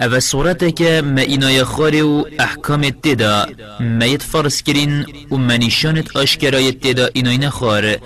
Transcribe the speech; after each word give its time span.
أو 0.00 0.20
صورته 0.20 0.72
که 0.72 1.02
ما 1.02 1.20
اینای 1.20 1.64
خاری 1.64 2.00
و 2.00 2.24
احکام 2.38 2.90
تدا 2.90 3.46
ما 3.80 4.04
ید 4.04 4.22
فرس 4.22 4.62
کرین 4.62 5.06
و 5.30 5.36
منیشانت 5.36 6.16
آشکرای 6.16 6.72
تدا 6.72 7.08
اینای 7.14 7.38
نخار 7.38 7.96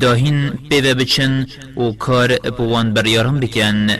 داهین 0.00 0.50
پیوه 0.70 0.94
بچن 0.94 1.46
و 1.76 1.92
کار 1.92 2.36
بوان 2.36 2.94
بریارم 2.94 3.40
بکن. 3.40 3.90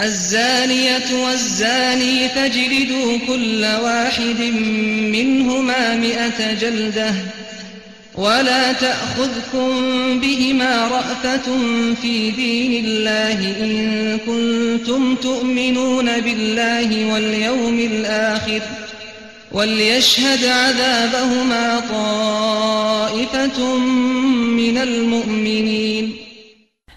الزانية 0.00 1.10
والزاني 1.24 2.28
فاجلدوا 2.28 3.18
كل 3.26 3.64
واحد 3.82 4.40
منهما 5.12 5.96
مئة 5.96 6.54
جلدة. 6.54 7.14
ولا 8.18 8.72
تأخذكم 8.72 9.70
بهما 10.20 10.88
رأفة 10.88 11.46
في 12.02 12.30
دين 12.30 12.84
الله 12.84 13.38
إن 13.64 14.18
كنتم 14.18 15.14
تؤمنون 15.14 16.20
بالله 16.20 17.12
واليوم 17.12 17.78
الآخر 17.78 18.62
وليشهد 19.52 20.44
عذابهما 20.44 21.80
طائفة 21.80 23.76
من 24.58 24.78
المؤمنين. 24.78 26.12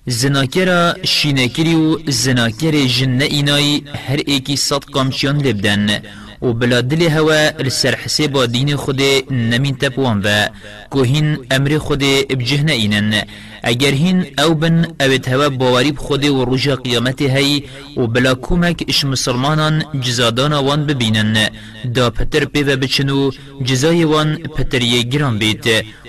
زناکرا 0.08 0.96
شینکری 1.04 1.76
و 1.76 1.98
زناکر 2.08 2.72
جن 2.86 3.22
اینای 3.22 3.82
هر 4.08 4.20
ایکی 4.28 4.56
صد 4.56 4.84
قامچیان 4.84 5.38
لبدن 5.42 6.02
و 6.42 6.54
بلا 6.54 6.82
دل 6.82 7.02
هوا 7.02 7.50
لسر 7.60 7.96
حساب 7.96 8.46
دین 8.46 8.76
خود 8.76 9.02
نمین 9.32 9.76
تپوان 9.76 10.22
و 10.26 10.48
که 10.94 11.00
هین 11.04 11.38
أمر 11.52 11.78
خود 11.78 12.00
بجه 12.40 12.72
اینن 12.72 13.24
اگر 13.64 13.92
هین 13.92 14.26
أو 14.40 14.54
بن 14.54 14.86
اوید 15.02 15.28
هوا 15.28 15.50
باوری 15.50 15.94
خود 15.98 16.26
و 16.26 16.46
رجا 16.46 16.76
قیامت 16.76 17.22
هی 17.22 17.64
و 17.98 18.08
بلا 18.08 18.34
کمک 18.36 18.86
إش 18.90 19.06
مسلمانان 19.06 19.84
جزادان 20.02 20.54
وان 20.54 20.86
ببینن 20.86 21.50
دا 21.96 22.10
پتر 22.10 22.46
پیو 22.46 22.76
بچنو 22.76 23.32
جزای 23.64 24.04
وان 24.04 24.38
پتر 24.38 24.82
یه 24.82 25.02
گران 25.04 25.38
بیت 25.38 25.66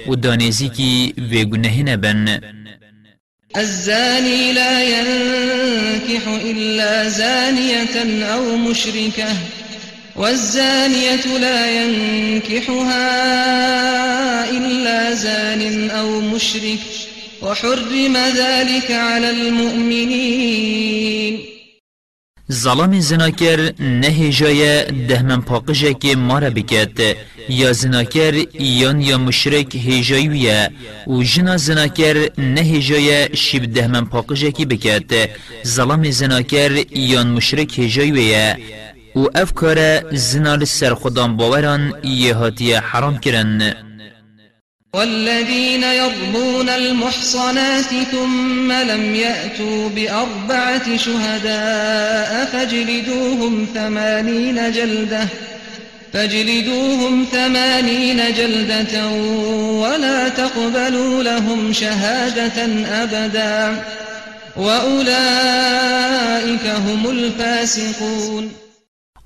و 0.08 0.14
دانیزی 0.14 0.69
کی 0.69 1.14
ویگونه 1.30 1.83
نبن 1.83 2.41
الزاني 3.56 4.52
لا 4.52 4.83
ينكح 4.83 6.28
إلا 6.28 7.08
زانية 7.08 8.24
أو 8.34 8.56
مشركة. 8.56 9.61
والزانية 10.16 11.38
لا 11.38 11.82
ينكحها 11.82 13.10
إلا 14.50 15.14
زان 15.14 15.91
أو 15.91 16.20
مشرك 16.20 16.78
وحرم 17.42 18.16
ذلك 18.16 18.90
على 18.90 19.30
المؤمنين. 19.30 21.38
ظلام 22.52 23.00
زناکر 23.00 23.72
نه 23.80 24.30
جای 24.30 24.84
دهمن 24.84 25.40
پاقجه 25.40 25.94
که 25.94 26.16
مارا 26.16 26.50
بکت. 26.50 27.16
یا 27.48 27.72
زناکر 27.72 28.34
یان 28.60 29.00
یا 29.00 29.18
مشرک 29.18 29.77
هجایویه 29.77 30.70
و 31.06 31.22
جنا 31.22 31.56
زناکر 31.56 32.30
نه 32.38 32.80
جای 32.80 33.36
شیب 33.36 33.74
دهمن 33.74 34.05
پاقجه 34.05 34.52
که 34.52 34.66
بکت. 34.66 35.30
ظلام 35.66 36.10
زناکر 36.10 36.84
یان 36.96 37.27
مشرک 37.27 37.78
هجایویه 37.78 38.56
و 39.16 39.27
افکار 39.34 40.10
زنال 40.14 40.64
سر 40.64 40.95
خودان 40.95 41.36
باوران 41.36 41.95
یه 42.05 42.80
حرام 42.80 43.18
کرن 43.18 43.74
والذين 44.95 45.83
يرمون 45.83 46.68
المحصنات 46.68 47.90
ثم 48.12 48.73
لم 48.73 49.14
يأتوا 49.14 49.89
بأربعة 49.89 50.96
شهداء 50.96 52.45
فاجلدوهم 52.52 53.67
ثمانين 53.74 54.73
جلدة 54.73 55.29
فاجلدوهم 56.12 57.27
ثمانين 57.33 58.34
جلدة 58.34 59.08
ولا 59.83 60.29
تقبلوا 60.29 61.23
لهم 61.23 61.73
شهادة 61.73 62.64
أبدا 63.02 63.83
وأولئك 64.56 65.06
هم 66.67 67.11
الفاسقون. 67.11 68.61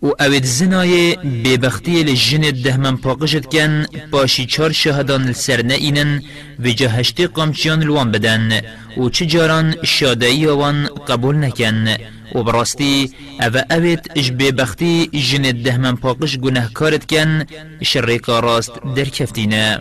و 0.02 0.06
اوید 0.20 0.44
زنای 0.44 1.16
ببختی 1.16 2.02
لجن 2.02 2.40
دهمن 2.40 2.96
پاقشت 2.96 3.46
کن 3.46 3.86
باشی 4.10 4.46
چار 4.46 4.72
شهدان 4.72 5.32
سر 5.32 5.56
اینن 5.56 6.22
و 6.58 6.68
جهشتی 6.68 7.26
قامچیان 7.26 7.82
الوان 7.82 8.10
بدن 8.10 8.60
و 8.96 9.08
چه 9.08 9.26
جاران 9.26 9.74
شادعی 9.84 10.46
وان 10.46 10.86
قبول 11.08 11.36
نکن 11.36 11.96
و 12.34 12.42
براستی 12.42 13.12
او 13.40 13.60
اوید 13.70 14.10
اش 14.16 14.30
ببختی 14.30 15.06
جن 15.06 15.42
دهمن 15.42 15.96
پاقش 15.96 16.38
گناه 16.38 16.72
کارت 16.72 17.04
کن 17.10 17.44
شرکا 17.82 18.40
راست 18.40 18.72
در 18.96 19.04
کفتینه 19.04 19.80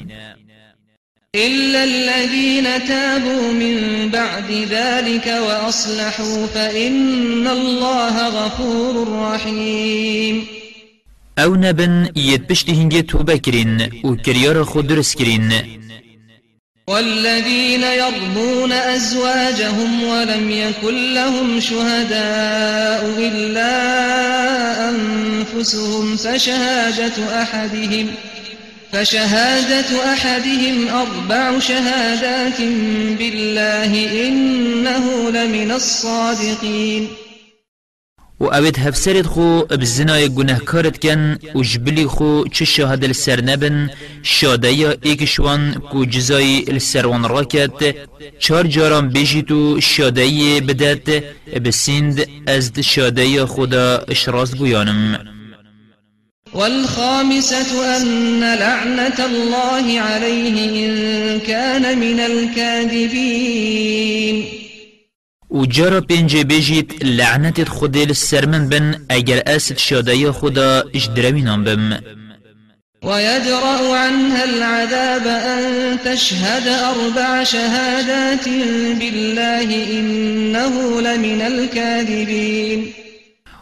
إلا 1.35 1.83
الذين 1.83 2.87
تابوا 2.87 3.51
من 3.51 4.09
بعد 4.09 4.51
ذلك 4.69 5.27
وأصلحوا 5.27 6.45
فإن 6.47 7.47
الله 7.47 8.27
غفور 8.27 9.21
رحيم. 9.21 10.45
أو 11.39 11.55
نبن 11.55 12.09
يتبشت 12.15 12.69
هنگي 12.69 13.01
توبة 13.01 13.35
كرين 13.35 13.89
و 14.03 14.15
كريار 14.15 14.63
خود 14.63 14.87
درس 14.87 15.15
كرين 15.15 15.53
والذين 16.87 17.83
يرمون 17.83 18.71
أزواجهم 18.71 20.03
ولم 20.03 20.51
يكن 20.51 21.13
لهم 21.13 21.59
شهداء 21.59 23.01
إلا 23.17 23.75
أنفسهم 24.89 26.15
فشهادة 26.15 27.41
أحدهم 27.41 28.07
ۖ 28.07 28.44
فشهادة 28.91 30.13
أحدهم 30.13 30.87
أربع 30.87 31.59
شهادات 31.59 32.61
بالله 33.19 33.91
إنه 34.27 35.29
لمن 35.29 35.71
الصادقين. 35.71 37.07
و 38.39 38.43
اوید 38.43 38.79
هفسرد 38.79 39.25
خو 39.25 39.61
بزنای 39.61 40.29
گناه 40.29 40.59
کارت 40.59 40.97
کن 40.99 41.37
و 41.55 41.63
جبلی 41.63 42.05
خو 42.05 42.43
چه 42.51 42.65
شهاد 42.65 43.05
لسر 43.05 43.41
نبن 43.41 43.89
شاده 44.23 44.73
یا 44.73 44.93
ایکشوان 45.01 45.73
کو 45.73 46.05
جزای 46.05 46.61
لسروان 46.61 47.23
راکت 47.29 47.95
چار 48.39 48.67
جاران 48.67 49.09
بیجی 49.09 49.41
تو 49.41 49.81
شاده 49.81 50.61
بدت 50.67 51.23
بسیند 51.65 52.27
از 52.47 52.71
شاده 52.79 53.45
خدا 53.45 54.05
اشراز 54.07 54.55
گویانم 54.55 55.34
والخامسة 56.55 57.97
أن 57.97 58.39
لعنة 58.39 59.25
الله 59.25 59.99
عليه 59.99 60.85
إن 60.85 61.39
كان 61.39 61.99
من 61.99 62.19
الكاذبين. 62.19 63.75
و 65.49 65.65
جرا 65.65 65.99
پنجه 65.99 66.43
بجید 66.43 67.03
لعنت 67.03 67.69
خودی 67.69 68.05
لسرمن 68.05 68.69
بن 68.69 68.95
اگر 69.09 69.43
اسد 69.47 69.77
شادای 69.77 70.31
خدا 70.31 70.83
اجدروینان 70.95 71.63
بم 71.63 71.99
ويدرأ 73.03 73.95
عنها 73.95 74.43
العذاب 74.43 75.27
أن 75.27 75.97
تشهد 76.05 76.67
أربع 76.67 77.43
شهادات 77.43 78.49
بالله 78.99 79.99
إنه 79.99 81.01
لمن 81.01 81.41
الكاذبين. 81.41 83.04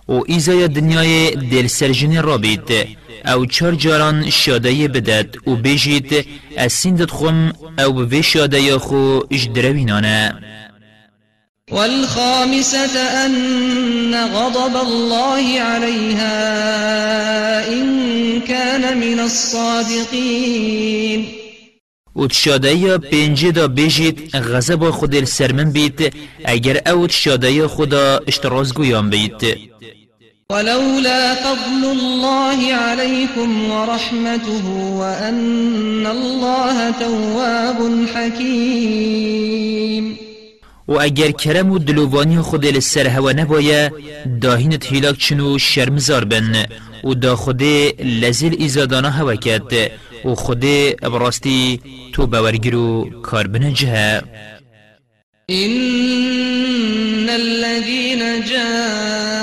و 0.07 0.21
ایزای 0.27 0.67
دنیای 0.67 1.31
دل 1.31 1.67
سرجنی 1.67 2.17
را 2.17 2.37
بید. 2.37 2.97
أو 3.25 3.45
چار 3.45 3.75
جاران 3.75 4.29
شاده 4.29 4.87
بدد 4.87 5.35
و 5.47 5.55
بجید. 5.55 6.25
از 6.57 6.73
سندت 6.73 7.11
خم 7.11 7.53
أو 7.79 7.93
به 8.05 8.21
شاده 8.21 8.77
خو 8.77 9.19
اجدروینانه. 9.31 10.35
والخامسة 11.71 12.99
أن 13.25 14.27
غضب 14.27 14.75
الله 14.75 15.59
عليها 15.59 16.39
إن 17.67 18.41
كان 18.47 18.97
من 18.97 19.19
الصادقين. 19.19 20.63
و 22.15 22.27
تشاده 22.27 22.75
یا 22.75 22.97
پنجه 22.97 23.51
دا 23.51 23.67
بجید 23.67 24.35
غضب 24.35 24.89
خود 24.89 25.23
سرمن 25.23 25.71
بید. 25.71 26.13
اگر 26.45 26.81
أو 26.87 27.07
تشاده 27.07 27.67
خدا 27.67 28.19
اشتراز 28.27 28.73
گویان 28.73 29.09
بید. 29.09 29.73
ولولا 30.53 31.35
فضل 31.35 31.83
الله 31.91 32.73
عليكم 32.73 33.71
ورحمته 33.71 34.65
وأن 34.99 36.05
الله 36.07 36.91
تواب 36.91 37.79
حكيم. 38.15 40.05
و 40.87 40.99
اگر 40.99 41.31
کرم 41.31 41.71
و 41.71 41.77
دلوانی 41.77 42.41
خود 42.41 42.65
لسر 42.65 43.07
هوا 43.07 43.31
نبایا 43.31 43.91
داهینت 44.41 44.93
هیلاک 44.93 45.17
چنو 45.17 45.57
شرمزار 45.57 46.25
بن. 46.25 46.65
و 47.03 47.13
دا 47.13 47.35
خود 47.35 47.63
لزل 48.03 48.55
ایزادانا 48.59 49.09
هوا 49.09 49.35
کد 49.35 49.91
و 50.25 50.35
خود 50.35 50.65
براستی 51.01 51.79
تو 52.13 52.27
باورگرو 52.27 53.21
کار 53.21 53.47
بنجه 53.47 54.21
إن 55.49 57.29
الذين 57.29 58.45
جاءوا 58.45 59.42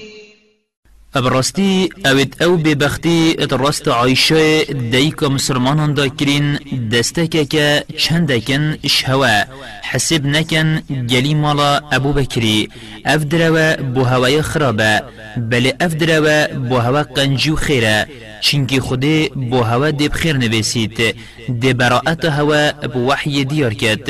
ابراستی 1.15 1.89
اوید 2.05 2.35
أو 2.43 2.57
ببختی 2.57 3.35
ات 3.39 3.53
راست 3.53 3.87
عایشه 3.87 4.63
دیکا 4.63 5.29
مسلمانان 5.29 5.93
دا 5.93 6.07
کرین 6.07 6.59
دسته 6.91 7.27
که 7.27 7.83
چند 7.97 8.45
کن 8.45 8.77
شهوة. 8.87 9.45
حسب 9.91 10.25
نکن 10.25 10.79
گلی 11.09 11.33
مالا 11.33 11.81
أبو 11.91 12.13
بکری 12.13 12.69
اف 13.05 13.23
دروا 13.23 13.75
بو 13.75 14.03
هوای 14.03 14.41
خرابة. 14.41 15.01
بله 15.37 15.75
اف 15.81 15.95
دروا 15.95 16.47
بو 16.69 16.77
هوا 16.77 17.03
قنجو 17.03 17.55
خیره 17.55 18.07
چنکی 18.41 18.79
خودی 18.79 19.29
بو 19.29 19.63
هوا 19.63 19.89
دی 19.91 20.09
بخیر 20.09 20.37
نویسید 20.37 21.15
دی 21.59 21.73
براعت 21.73 22.25
هوا 22.25 22.71
بو 22.71 22.99
وحی 23.07 23.43
دیار 23.45 23.73
کرد 23.73 24.09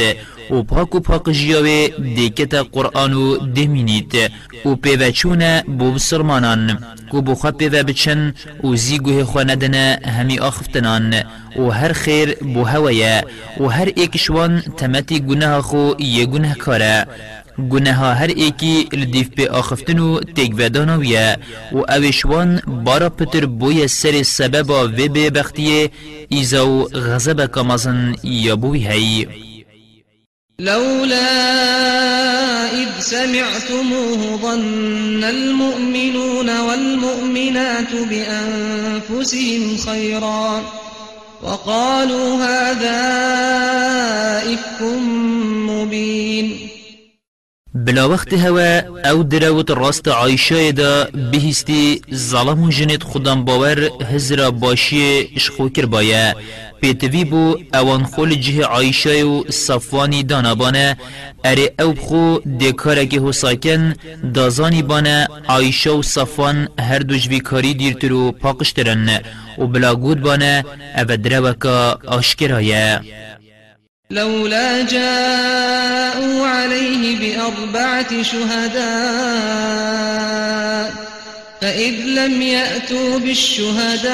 و 0.51 0.63
پاک 0.63 0.95
و 0.95 0.99
پاک 0.99 1.29
جیاوه 1.31 1.87
دیکت 2.15 2.53
قرآن 2.53 3.13
و 3.13 3.37
دمینید 3.37 4.13
و 4.65 4.75
پیوچون 4.75 5.61
بو 5.61 5.91
بسرمانان 5.91 6.77
کو 7.11 7.21
بو 7.21 7.35
خواه 7.35 7.51
پیوه 7.51 7.83
بچن 7.83 8.33
و 8.63 8.75
زیگوه 8.75 9.23
خواه 9.23 9.43
ندنه 9.43 9.99
همی 10.05 10.39
آخفتنان. 10.39 11.13
و 11.55 11.69
هر 11.69 11.93
خیر 11.93 12.35
بو 12.53 12.63
هوایه. 12.63 13.23
و 13.59 13.67
هر 13.67 13.89
ایکشوان 13.95 14.61
تمتی 14.77 15.19
گناه 15.19 15.61
خو 15.61 15.91
یه 15.99 16.25
گناه 16.25 16.55
کاره. 16.55 17.07
گناه 17.69 17.95
هر 17.95 18.27
ایکی 18.27 18.89
لدیف 18.93 19.29
به 19.29 19.49
آخفتن 19.49 19.99
و 19.99 20.19
تیگ 20.19 20.53
ودانویه 20.57 21.37
و 21.71 21.77
اوشوان 21.77 22.61
بارا 22.85 23.09
پتر 23.09 23.45
بوی 23.45 23.87
سر 23.87 24.23
سبب 24.23 24.69
و 24.69 24.87
به 24.87 25.29
بختیه 25.29 25.89
ایزا 26.29 26.69
و 26.69 26.83
غضب 26.83 27.45
کامازن 27.45 28.15
یا 28.23 28.55
بوی 28.55 28.87
هی 28.87 29.27
لولا 30.61 31.31
إذ 32.73 32.89
سمعتموه 32.99 34.39
ظن 34.41 35.23
المؤمنون 35.23 36.59
والمؤمنات 36.59 37.93
بأنفسهم 38.09 39.77
خيرا 39.77 40.63
وقالوا 41.43 42.35
هذا 42.45 42.99
إفك 44.53 44.81
مبين. 45.67 46.69
بلا 47.73 48.05
وقت 48.05 48.33
هوا 48.33 48.79
أو 49.09 49.21
دروت 49.21 49.71
راست 49.71 50.07
عایشه 50.07 50.71
دا 50.71 51.09
بهستی 51.31 52.01
ظلم 52.13 52.69
جنت 52.69 53.03
خودم 53.03 53.45
باور 53.45 53.89
هزرا 54.01 54.49
باشی 54.49 55.29
اشخو 55.35 55.69
کر 55.69 55.85
بایا 55.85 56.35
پیتوی 56.81 57.23
بو 57.25 57.57
اوان 57.73 58.03
خول 58.03 58.35
جه 58.35 58.63
عایشه 58.63 59.23
و 59.23 59.43
صفوانی 59.49 60.23
دانابانه 60.23 60.97
اره 61.43 61.73
او 61.79 61.93
بخو 61.93 62.39
دکاره 62.61 63.05
که 63.05 63.21
حساکن 63.21 63.95
دازانی 64.33 64.81
بانه 64.81 65.27
عایشه 65.47 65.89
و 65.89 66.01
صفوان 66.01 66.67
هر 66.79 66.99
دوجوی 66.99 67.39
کاری 67.39 67.73
دیرترو 67.73 68.31
پاقشترن 68.31 69.19
و 69.57 69.67
بلا 69.67 69.95
گود 69.95 70.21
بانه 70.21 70.65
او 70.97 71.03
دروکا 71.03 71.99
آشکرایه 72.07 73.01
لولا 74.09 74.83
جاءوا 74.83 76.47
عليه 76.47 77.19
بأربعة 77.19 78.23
شهداء 78.23 79.81
فإذ 81.61 81.93
لم 82.05 82.41
يأتوا 82.41 83.19
بالشهداء 83.19 84.07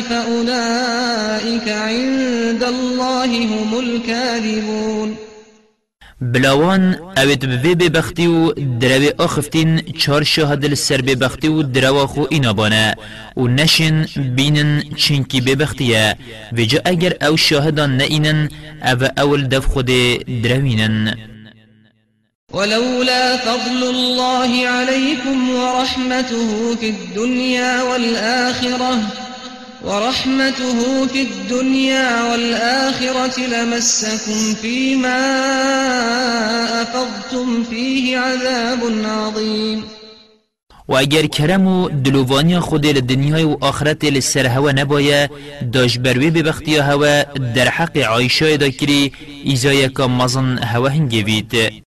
فأولئك 0.00 1.68
عند 1.68 2.62
الله 2.62 3.44
هم 3.44 3.78
الكاذبون. 3.78 5.16
بلاوان 6.20 6.94
اوید 7.18 7.62
به 7.62 7.74
ببختی 7.74 8.26
و 8.26 8.52
دروی 8.52 9.12
آخفتین 9.18 9.80
چار 9.98 10.22
شهد 10.22 10.66
لسر 10.66 11.00
ببختی 11.00 11.48
و 11.48 11.62
دروا 11.62 12.06
خو 12.06 12.24
اینا 12.30 12.52
بانه 12.52 12.94
و 13.36 13.48
نشن 13.48 14.06
بینن 14.36 14.82
چنکی 14.96 15.40
ببختیه 15.40 16.16
و 16.52 16.64
جا 16.64 16.80
اگر 16.84 17.14
أو 17.22 17.36
شاهدان 17.36 17.96
نئینن 17.96 18.48
أو 18.82 19.04
أول 19.18 19.48
دف 19.48 19.66
خود 19.66 19.90
دروینن 20.42 21.14
ولولا 22.52 23.36
فضل 23.36 23.82
الله 23.90 24.68
عليكم 24.68 25.50
ورحمته 25.50 26.74
في 26.76 26.88
الدنيا 26.90 27.82
والآخرة 27.82 28.98
ورحمته 29.84 31.06
في 31.06 31.22
الدنيا 31.22 32.32
والآخرة 32.32 33.40
لمسكم 33.40 34.54
فيما 34.54 35.22
أفضتم 36.82 37.64
فيه 37.64 38.18
عذاب 38.18 38.80
عظيم. 39.04 39.84
و 40.88 40.94
اگر 40.96 41.26
کرم 41.26 41.66
و 41.66 41.88
دلووانی 41.88 42.60
خود 42.60 42.86
لدنیای 42.86 43.44
و 43.44 43.56
آخرت 43.60 44.04
لسر 44.04 44.46
هوا 44.46 44.72
نبایه 44.72 45.30
داش 45.72 45.98
بروی 45.98 46.30
ببختی 46.30 46.76
هوا 46.76 47.22
در 47.54 47.68
حق 47.68 47.98
عایشه 47.98 48.56
دا 48.56 48.68
کری 48.68 49.12
ایزای 49.44 49.88
که 49.88 50.02
مزن 50.02 50.58
هوا 50.58 50.88
هنگوید. 50.88 51.84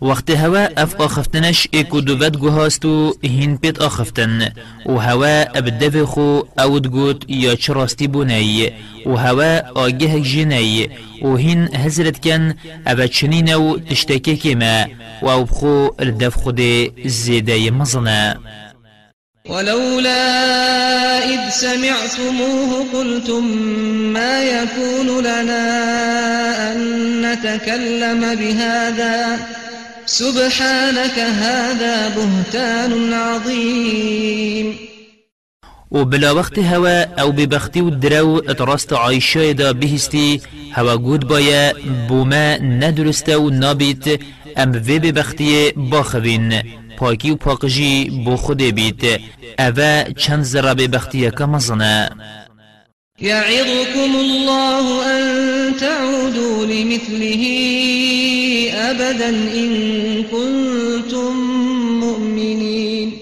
وقت 0.00 0.30
هوا 0.30 0.82
اف 0.82 1.00
آخفتنش 1.00 1.68
ايكو 1.74 2.00
دوبت 2.00 2.36
گوهاست 2.36 2.84
و 2.84 3.14
هين 3.24 3.56
بيت 3.56 3.78
آخفتن. 3.78 4.52
و 4.86 4.92
هوا 4.92 5.58
ابدف 5.58 5.96
خو 5.96 6.42
اود 6.58 6.86
گوت 6.86 7.24
یا 7.28 7.54
چراستی 7.54 8.06
بوني 8.06 8.72
و 9.06 9.16
هوا 9.16 9.60
آگه 9.76 10.20
جني 10.20 10.90
و 11.22 11.36
هين 11.36 11.68
هزرت 11.74 12.18
كن 12.24 12.54
ابا 12.86 13.06
چنين 13.06 13.54
و 13.54 13.78
تشتكي 13.78 14.36
كما 14.36 14.86
و 15.22 15.30
أو 15.30 15.44
بخو 15.44 15.90
الدف 16.00 16.34
خود 16.36 16.60
زيده 17.06 17.70
مزنه. 17.70 18.36
ولولا 19.48 21.18
إذ 21.24 21.50
سمعتموه 21.50 22.86
قلتم 22.92 23.44
ما 24.12 24.42
يكون 24.42 25.20
لنا 25.20 25.62
أن 26.72 26.78
نتكلم 27.22 28.34
بهذا 28.34 29.38
سبحانك 30.06 31.18
هذا 31.18 32.08
بهتان 32.08 33.12
عظيم. 33.12 34.78
و 35.90 36.04
بلا 36.04 36.32
وقت 36.32 36.58
هوا 36.58 37.04
أو 37.20 37.32
ببختی 37.32 37.80
و 37.80 37.90
درو 37.90 38.42
اتراست 38.48 38.92
عایشه 38.92 39.52
دا 39.52 39.72
بهستی 39.72 40.40
هوا 40.72 40.96
گود 40.96 41.28
بایا 41.28 41.72
بوما 42.08 42.56
ندرسته 42.56 43.36
و 43.36 43.50
نابیت 43.50 44.20
ام 44.56 44.72
وی 44.72 44.98
ببختی 44.98 45.72
باخوین 45.76 46.62
پاکی 46.96 47.30
و 47.30 47.36
پاکجی 47.36 48.22
بو 48.24 48.36
خود 48.36 48.62
بیت. 48.62 49.20
اوه 49.58 50.04
چند 50.16 50.44
زرا 50.44 50.74
ببختی 50.74 51.30
که 51.30 51.44
مزنه. 51.44 52.10
يعظكم 53.20 54.16
الله 54.16 55.04
أن 55.04 55.76
تعودوا 55.76 56.66
لمثله. 56.66 58.15
أبدا 58.90 59.28
إن 59.28 59.70
كنتم 60.22 61.32
مؤمنين. 62.00 63.12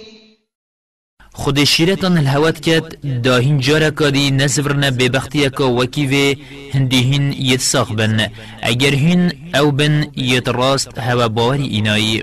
خود 1.33 1.64
شیرتان 1.64 2.18
الهوات 2.18 2.61
کد 2.61 3.23
داهین 3.23 3.61
جارا 3.61 3.90
کادی 3.90 4.30
نزورن 4.30 4.90
ببختی 4.90 5.50
که 5.50 5.62
وکیوه 5.62 6.35
هندیهین 6.75 7.33
یت 7.33 7.61
ساخ 7.61 7.92
بن 7.92 8.30
اگر 8.62 8.94
هین 8.94 9.33
أو 9.54 9.71
بن 9.71 10.06
یت 10.16 10.49
راست 10.49 10.99
هوا 10.99 11.26
باوری 11.26 11.66
اینایی. 11.66 12.23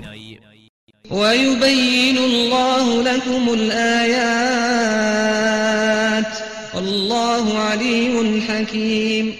ويبين 1.10 2.18
الله 2.18 3.02
لكم 3.02 3.48
الآيات. 3.48 4.72
والله 6.74 7.58
عليم 7.58 8.40
حكيم. 8.48 9.32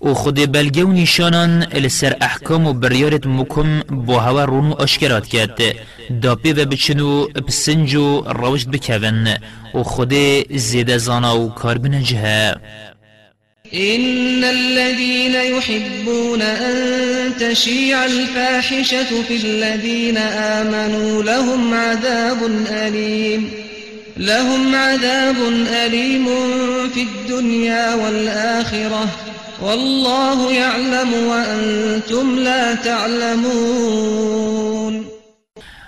و 0.00 0.14
خود 0.14 0.52
بلگه 0.52 0.84
و 0.84 0.92
نیشانان 0.92 1.62
لسر 1.62 2.16
احکام 2.20 2.66
و 2.66 2.72
بریارت 2.72 3.26
مکم 3.26 3.80
با 3.80 4.20
هوا 4.20 4.44
رونو 4.44 4.82
اشکرات 4.82 5.26
کرد. 5.26 5.60
داپی 6.22 6.52
و 6.52 6.64
بچنو 6.64 7.26
بسنج 7.26 7.94
و 7.94 8.20
روشت 8.20 8.68
بکون 8.68 9.28
و 9.74 9.82
خود 9.82 10.14
زیده 10.56 10.98
زانا 10.98 11.40
و 11.40 11.48
کار 11.48 11.78
بنجه 11.78 12.54
إن 13.74 14.44
الذين 14.44 15.34
يحبون 15.34 16.42
أن 16.42 16.76
تشيع 17.40 18.04
الفاحشة 18.04 19.22
في 19.28 19.36
الذين 19.36 20.16
آمنوا 20.16 21.22
لهم 21.22 21.74
عذاب 21.74 22.38
أليم. 22.70 23.50
لهم 24.16 24.74
عذاب 24.74 25.36
أليم 25.86 26.26
في 26.94 27.02
الدنيا 27.02 27.94
والآخرة. 27.94 29.25
والله 29.62 30.52
يعلم 30.52 31.14
وأنتم 31.28 32.38
لا 32.38 32.74
تعلمون. 32.74 34.36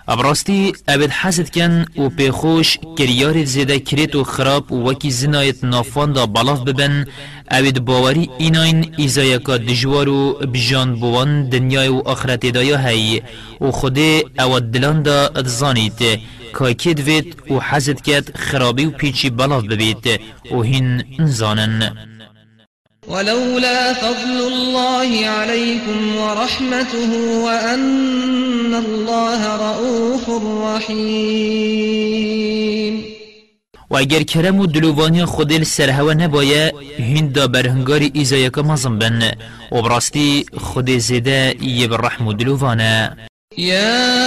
ابراستی 0.08 0.72
ابد 0.88 1.10
حسد 1.10 1.48
کن 1.50 1.84
و 1.98 2.08
پیخوش 2.08 2.78
کریار 2.98 3.44
زیده 3.44 3.78
کریت 3.80 4.14
و 4.14 4.24
خراب 4.24 4.72
و 4.72 4.90
وکی 4.90 5.10
زنایت 5.10 5.64
نافان 5.64 6.12
دا 6.12 6.26
بلاف 6.26 6.60
ببن. 6.60 7.06
ابد 7.50 7.78
باوری 7.78 8.30
ایناین 8.38 8.94
ایزایکا 8.96 9.56
دجوار 9.56 10.08
و 10.08 10.32
بجان 10.32 10.94
بوان 11.00 11.48
دنیای 11.48 11.88
و 11.88 12.02
آخرت 12.04 12.46
دایا 12.46 12.76
هی. 12.76 13.22
و 13.60 13.70
خود 13.70 13.98
أو 14.38 14.60
دلان 14.60 15.02
دا 15.02 15.26
ادزانیت 15.36 15.98
که 16.58 16.74
کد 16.74 17.00
وید 17.00 17.36
و 17.50 17.60
حسد 17.60 18.00
کد 18.00 18.36
خرابی 18.36 18.84
و 18.84 18.90
پیچی 18.90 19.30
بلاف 19.30 19.64
ببید. 19.64 20.20
و 20.52 20.62
هین 20.62 21.04
انزانن. 21.18 21.92
ولولا 23.08 23.92
فضل 23.92 24.38
الله 24.52 25.26
عليكم 25.26 26.16
ورحمته 26.16 27.10
وأن 27.44 28.74
الله 28.74 29.56
رؤوف 29.56 30.28
رحيم. 30.64 31.98
و 33.90 33.96
اگر 33.96 34.22
کرم 34.22 34.58
و 34.58 34.66
دلووانی 34.66 35.24
خودل 35.24 35.62
سرهوه 35.64 36.14
نبایه 36.14 36.72
هین 36.98 37.28
دا 37.28 37.46
برهنگار 37.46 38.10
ایزایکا 38.12 38.62
مزم 38.62 38.98
بن. 38.98 39.32
و 39.72 39.82
براستی 39.82 40.46
خود 40.56 40.90
زیده 40.90 41.54
یه 41.62 41.86
برحم 41.86 42.26
و 42.26 42.32
دلووانه. 42.32 43.16
يا 43.58 44.18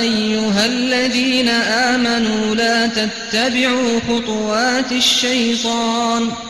أيها 0.00 0.64
الذين 0.64 1.48
آمنوا 1.94 2.54
لا 2.54 2.86
تتبعوا 2.86 4.00
خطوات 4.00 4.92
الشيطان 4.92 6.49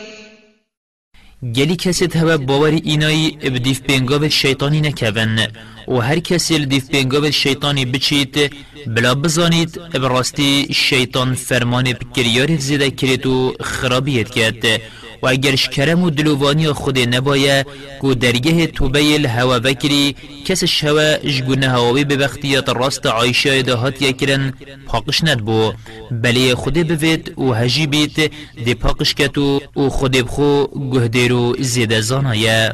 گلی 1.43 1.75
کسی 1.75 2.07
هوا 2.15 2.37
باوری 2.37 2.81
اینایی 2.83 3.31
بدیف 3.31 3.81
پینگاو 3.81 4.29
شیطانی 4.29 4.81
نکون 4.81 5.39
و 5.87 5.95
هر 5.99 6.19
کسی 6.19 6.65
دیف 6.65 6.89
پینگاو 6.89 7.31
شیطانی 7.31 7.85
بچید 7.85 8.53
بلا 8.87 9.15
بزانید 9.15 9.81
براستی 9.91 10.67
شیطان 10.73 11.33
فرمان 11.35 11.83
بکریاری 11.83 12.57
زیده 12.57 12.91
کرد 12.91 13.25
و 13.25 13.53
خرابیت 13.59 14.29
کرد 14.29 14.81
و 15.21 15.27
اگرش 15.27 15.69
کرم 15.69 16.03
و 16.03 16.09
دلوانی 16.09 16.67
خود 16.67 16.99
نبایه 16.99 17.65
کو 17.99 18.13
درگه 18.13 18.67
توبه 18.67 19.13
الهوا 19.13 19.59
وکری 19.63 20.15
کسش 20.45 20.83
هوا 20.83 21.17
جگونه 21.17 21.69
هواوی 21.69 22.03
به 22.03 22.17
وقتیت 22.17 22.69
راست 22.69 23.05
عایشه 23.05 23.61
دهات 23.61 24.01
یکرن 24.01 24.53
پاقش 24.87 25.23
ند 25.23 25.45
بو 25.45 25.73
بلی 26.11 26.55
خود 26.55 26.87
بوید 26.87 27.39
و 27.39 27.53
هجی 27.53 27.87
بیت 27.87 28.31
دی 28.65 28.73
پاقش 28.73 29.13
کتو 29.13 29.61
و 29.75 29.89
خود 29.89 30.11
بخو 30.11 30.67
گهدیرو 30.93 31.55
زیده 31.59 32.01
زانایه. 32.01 32.73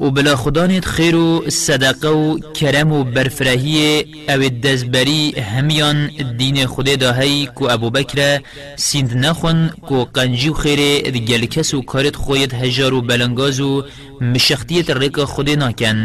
و 0.00 0.10
بلا 0.10 0.36
خدانت 0.36 0.84
خیر 0.84 1.16
و 1.16 1.50
صدقه 1.50 2.08
و 2.08 2.38
کرم 2.38 2.92
و 2.92 3.04
برفرهی 3.04 4.04
او 4.28 4.48
دزبری 4.48 5.32
همیان 5.40 6.10
دین 6.36 6.66
خود 6.66 6.98
داهی 6.98 7.46
کو 7.46 7.68
ابو 7.70 7.90
بکر 7.90 8.40
سیند 8.76 9.16
نخون 9.16 9.68
کو 9.68 10.04
قنجی 10.04 10.48
و 10.48 10.52
خیر 10.52 11.10
گل 11.10 11.46
کس 11.46 11.74
و 11.74 11.82
کارت 11.82 12.16
خویت 12.16 12.54
هجار 12.54 12.94
و 12.94 13.02
بلنگاز 13.02 13.60
و 13.60 13.84
مشختیت 14.20 14.90
ریک 14.90 15.18
خود 15.24 15.50
ناکن 15.50 16.04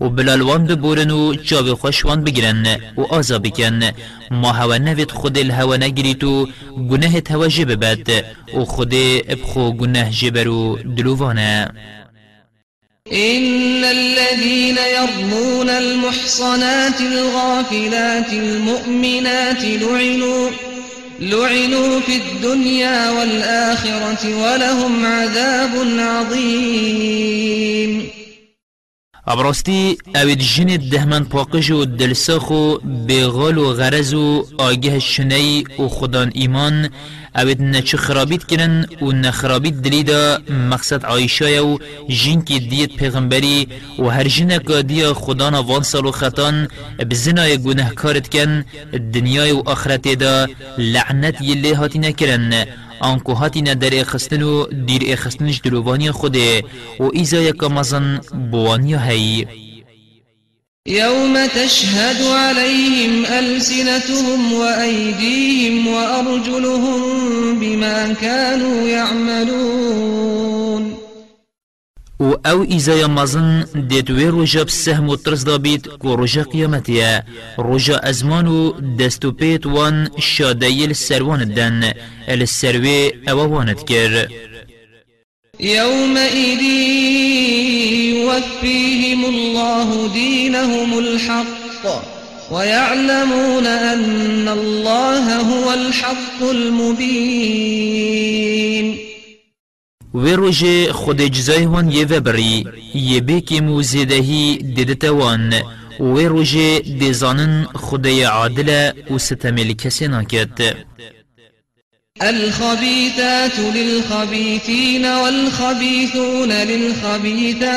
و 0.00 0.08
بلالوان 0.08 0.66
ببورن 0.66 1.10
و 1.10 1.34
جاوی 1.34 1.72
خوشوان 1.72 2.24
بگیرن 2.24 2.66
و 2.96 3.02
آزا 3.02 3.38
بکن. 3.38 3.80
ما 4.30 4.52
هوا 4.52 4.78
نوید 4.78 5.10
خود 5.10 5.38
الهوا 5.38 5.76
نگیریت 5.76 6.24
و 6.24 6.48
گناه 6.90 7.20
توجه 7.20 7.64
ببد 7.64 8.24
و 8.54 8.64
خود 8.64 8.94
ابخو 9.28 9.72
گناه 9.72 10.10
جبرو 10.10 10.78
دلووانه 10.96 11.68
إن 13.12 13.84
الذين 13.84 14.76
يرمون 14.98 15.68
المحصنات 15.68 17.00
الغافلات 17.00 18.32
المؤمنات 18.32 19.64
لعنوا 19.64 20.50
لعنوا 21.20 22.00
في 22.00 22.16
الدنيا 22.16 23.10
والآخرة 23.10 24.36
ولهم 24.42 25.06
عذاب 25.06 25.88
عظيم. 25.98 27.38
ابراستی 29.30 29.98
اوید 30.14 30.38
جن 30.38 30.76
دهمن 30.90 31.24
پاقش 31.24 31.70
و 31.70 31.84
دلساخو 31.84 32.78
بغال 33.08 33.58
و 33.58 33.72
غرز 33.72 34.14
و 34.14 34.46
آگه 34.58 34.98
شنی 34.98 35.64
و 35.78 35.88
خدان 35.88 36.30
ایمان 36.34 36.88
اوید 37.36 37.62
نچه 37.62 37.96
خرابید 37.96 38.46
کرن 38.46 38.86
و 39.02 39.12
نخرابید 39.12 39.82
دلیدا 39.82 40.38
مقصد 40.70 41.04
عایشه 41.04 41.60
و 41.60 41.78
جن 42.08 42.40
کی 42.40 42.60
دیت 42.60 42.96
پیغمبری 42.96 43.68
و 43.98 44.04
هر 44.08 44.28
جن 44.28 44.58
دیا 44.82 45.14
خدان 45.14 45.54
وان 45.54 45.82
سال 45.82 46.06
و 46.06 46.10
خطان 46.10 46.68
بزنای 47.10 47.58
گناه 47.58 47.94
کارت 47.94 48.28
کن 48.28 48.64
دنیای 49.12 49.52
و 49.52 49.62
آخرت 49.66 50.08
دا 50.08 50.46
لعنت 50.78 51.42
یلی 51.42 51.72
هاتی 51.72 51.98
نکرن 51.98 52.66
آنکو 53.00 53.32
هاتی 53.34 53.62
در 53.62 54.00
اخستن 54.00 54.42
و 54.42 54.66
دیر 54.66 55.02
اخستنش 55.06 55.60
دلوانی 55.64 56.10
خوده 56.10 56.64
و 57.00 57.04
ایزا 57.12 57.36
یکا 57.36 57.68
مزن 57.68 58.20
بوانی 58.50 58.94
هی. 58.94 59.46
يوم 60.88 61.46
تشهد 61.46 62.22
عليهم 62.22 63.26
ألسنتهم 63.26 64.52
وأيديهم 64.52 65.86
وأرجلهم 65.86 67.00
بما 67.60 68.12
كانوا 68.12 68.88
يعملون 68.88 70.38
و 72.20 72.24
أو 72.46 72.60
ایزای 72.68 73.06
مازن 73.06 73.64
دیتوی 73.88 74.26
روژا 74.26 74.64
بسهم 74.64 75.08
و 75.08 75.16
ترس 75.16 75.44
دابید 75.44 75.82
که 75.82 76.08
روژا 76.08 76.42
قیامتیه 76.42 77.22
روژا 77.58 77.96
ازمان 77.96 78.46
و 78.46 78.72
دستو 78.98 79.32
پیت 79.32 79.66
وان 79.66 80.10
شادیل 80.18 80.92
سروان 80.92 81.44
دن 81.44 81.92
السروی 82.28 83.12
اوانت 83.28 83.84
کر 83.84 84.28
يومئذ 85.60 86.62
يوفيهم 88.14 89.24
الله 89.24 90.08
دينهم 90.12 90.98
الحق 90.98 92.02
ويعلمون 92.50 93.66
أن 93.66 94.48
الله 94.48 95.40
هو 95.40 95.72
الحق 95.72 96.42
المبين. 96.42 97.78
و 100.18 100.26
روژه 100.26 100.92
خود 100.92 101.20
جزای 101.22 101.66
وان 101.66 101.90
یه 101.90 102.04
وبری 102.06 102.66
یه 102.94 103.20
بیکی 103.20 103.60
مو 103.60 103.82
زیدهی 103.82 104.56
دیدتوان 104.56 105.54
و 106.00 106.18
روژه 106.18 106.80
دیزانن 106.80 107.68
خدای 107.74 108.22
عادل 108.22 108.90
و 109.10 109.18
ستمیل 109.18 109.72
کسی 109.72 110.08
ناکد 110.08 110.76
الخبيثات 112.20 113.58
للخبيثين 113.74 115.04
والخبيثون 115.04 116.52
للخبيثات 116.52 117.68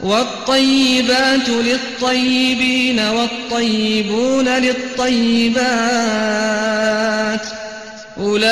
والطيبات 0.00 1.48
للطيبين 1.48 3.00
والطيبون 3.00 4.48
للطيبات 4.48 5.66
أولئك 8.18 8.46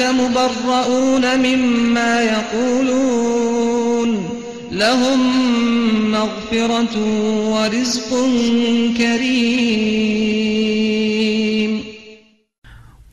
مبرؤون 0.00 1.38
مما 1.38 2.22
يقولون. 2.22 4.30
لهم 4.72 5.20
مغفرة 6.10 6.98
ورزق 7.50 8.10
كريم. 8.98 10.24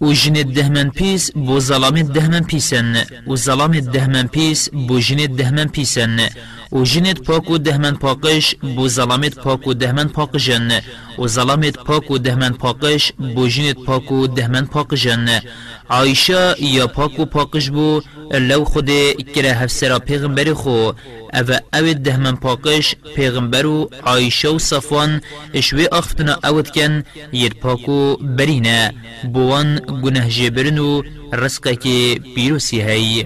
و 0.01 0.13
جن 0.13 0.33
دهمن 0.33 0.89
پیس 0.89 1.31
ظلام 1.59 2.01
دهمن 2.01 2.43
پیسن 2.43 2.95
و 3.27 3.35
ظلام 3.35 3.79
دهمن 3.79 4.27
پیس 4.27 4.69
بو 4.69 4.99
جن 4.99 5.35
دهمن 5.35 5.67
پیسن 5.67 6.19
و 6.71 6.83
جنت 6.83 7.21
پاک 7.21 7.49
و 7.49 7.57
دهمن 7.57 7.95
پاکش 7.95 8.55
بو 8.55 8.87
ظلامت 8.87 9.35
پاک 9.35 9.67
و 9.67 9.73
دهمن 9.73 10.07
پاکجن 10.07 10.71
و 11.19 11.27
ظلامت 11.27 11.77
پاک 11.77 12.11
و 12.11 12.17
دهمن 12.17 12.53
پاکش 12.53 13.11
بو 13.35 13.47
جنت 13.47 13.75
پاک 13.75 14.11
و 14.11 14.27
دهمن 14.27 14.65
پاکجن 14.65 15.41
عایشه 15.89 16.55
یا 16.59 16.87
پاک 16.87 17.19
و 17.19 17.25
پاکش 17.25 17.69
بو 17.69 18.01
لو 18.31 18.65
خود 18.65 18.89
کره 19.35 19.51
هفسرا 19.51 19.99
پیغمبر 19.99 20.53
خو. 20.53 20.91
أو 21.33 21.47
أو 21.73 21.93
دهمن 21.93 22.35
پاکش 22.35 22.95
پیغمبر 23.15 23.65
و 23.65 23.89
عایشه 24.05 24.49
و 24.49 24.59
صفوان 24.59 25.21
اشوی 25.53 25.87
اختنا 25.91 26.35
اوت 26.43 26.69
کن 26.69 27.03
ید 27.33 27.53
پاکو 27.53 28.15
برینه. 28.15 28.93
بوان 29.33 29.79
گنه 30.03 30.29
جبرن 30.29 30.77
و 30.77 31.01
رزقه 31.33 31.75
که 31.75 32.19
بیروسی 32.35 32.81
هی. 32.81 33.25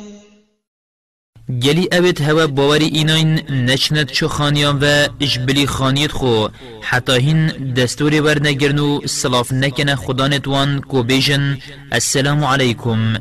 گلی 1.59 1.87
اوید 1.91 2.21
هوا 2.21 2.47
باوری 2.47 2.85
ایناین 2.85 3.41
نچند 3.49 4.11
چو 4.11 4.27
خانیان 4.27 4.79
و 4.81 5.07
اجبلی 5.19 5.67
خانیت 5.67 6.11
خو. 6.11 6.47
حتی 6.81 7.13
هین 7.13 7.47
دستوری 7.47 8.19
ور 8.19 8.43
نگرنو 8.47 8.99
سلاف 9.07 9.51
نکنه 9.53 9.95
خدا 9.95 10.27
نتوان 10.27 10.81
کو 10.81 11.03
بیجن 11.03 11.57
السلام 11.91 12.43
علیکم. 12.43 13.13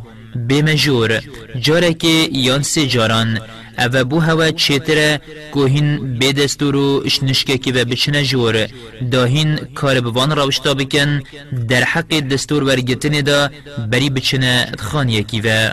بمجور 0.49 1.20
جاره 1.61 1.94
که 1.94 2.28
یان 2.33 2.62
سی 2.62 2.87
جاران. 2.87 3.40
او 3.78 4.05
بو 4.05 4.20
هوا 4.20 4.50
چیتره 4.50 5.20
کوهین 5.52 6.18
به 6.18 6.33
دستورو 6.33 7.02
اشنشکه 7.07 7.59
که 7.59 7.72
به 7.72 7.85
بچنه 7.85 8.24
جور. 8.24 8.66
داهین 9.11 9.57
کار 9.74 10.00
بوان 10.00 10.37
راوشتا 10.37 10.74
بکن. 10.74 11.22
در 11.68 11.85
حق 11.85 12.20
دستور 12.20 12.64
ورگتنه 12.64 13.22
دا 13.22 13.50
بری 13.90 14.11
بچنه 14.11 14.72
خانیه 14.78 15.22
کی 15.22 15.40
و. 15.40 15.72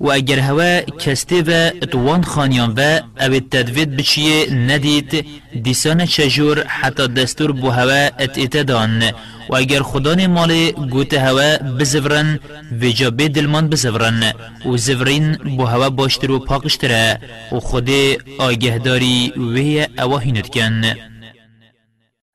و 0.00 0.10
اگر 0.10 0.38
هوا 0.38 0.80
کسته 0.80 1.42
و 1.42 1.70
اتوان 1.82 2.22
خانیان 2.22 2.74
و 2.76 3.00
او 3.20 3.40
تدوید 3.50 3.96
بچیه 3.96 4.54
ندید 4.54 5.26
دیسان 5.62 6.06
چجور 6.06 6.64
حتی 6.66 7.08
دستور 7.08 7.52
بو 7.52 7.70
هوا 7.70 8.08
ات 8.18 8.38
اتدان 8.38 9.02
و 9.50 9.54
اگر 9.54 9.82
خدان 9.82 10.26
مال 10.26 10.70
گوت 10.70 11.14
هوا 11.14 11.56
بزورن 11.80 12.38
و 12.82 12.84
جابه 12.88 13.28
دلمان 13.28 13.68
بزورن. 13.68 14.32
و 14.66 14.76
زورین 14.76 15.32
بو 15.32 15.64
هوا 15.64 15.90
باشتر 15.90 16.30
و 16.30 16.38
پاکشتره. 16.38 17.18
و 17.52 17.60
خود 17.60 17.90
آگهداری 18.38 19.32
وی 19.36 19.86
اواهینت 19.98 20.48
کن 20.48 21.07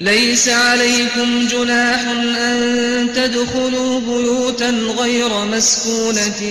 ليس 0.01 0.49
عليكم 0.49 1.47
جناح 1.47 2.01
أن 2.37 3.13
تدخلوا 3.15 3.99
بيوتا 3.99 4.69
غير 4.69 5.45
مسكونة 5.45 6.41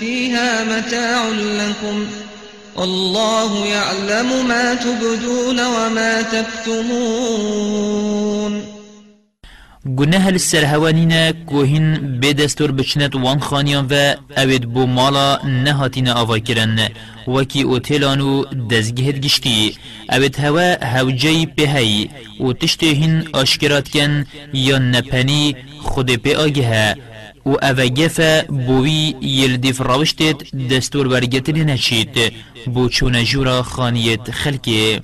فيها 0.00 0.64
متاع 0.64 1.28
لكم 1.28 2.06
والله 2.76 3.66
يعلم 3.66 4.46
ما 4.48 4.74
تبدون 4.74 5.60
وما 5.60 6.22
تكتمون. 6.22 7.60
گناه 9.86 10.30
لسر 10.30 10.64
هوانینا 10.64 11.32
کوهین 11.32 12.20
به 12.20 12.32
دستور 12.32 12.70
بچنت 12.70 13.14
وان 13.14 13.40
خانیان 13.40 13.86
و 13.90 14.14
اوید 14.36 14.72
بو 14.72 14.86
مالا 14.86 15.38
نهاتین 15.64 16.08
آوا 16.08 16.38
کرن. 16.38 16.88
وکی 17.28 17.62
اوتیلانو 17.62 18.44
دزگهد 18.70 19.20
گشتی 19.24 19.74
اوید 20.10 20.36
هوا 20.38 20.76
هوجی 20.82 21.46
پهی 21.46 22.10
و 22.40 22.52
تشتهین 22.52 23.28
آشکرات 23.32 23.88
کن 23.88 24.26
یا 24.52 24.78
نپنی 24.78 25.56
خود 25.82 26.10
پی 26.10 26.34
آگه 26.34 26.96
و 27.46 27.50
اوگف 27.50 28.20
بوی 28.66 29.14
یلدیف 29.20 29.80
راوشتت 29.80 30.56
دستور 30.70 31.08
برگتن 31.08 31.70
نچید 31.70 32.32
بو 32.74 32.88
چون 32.88 33.24
جورا 33.24 33.62
خانیت 33.62 34.30
خلکی 34.30 35.00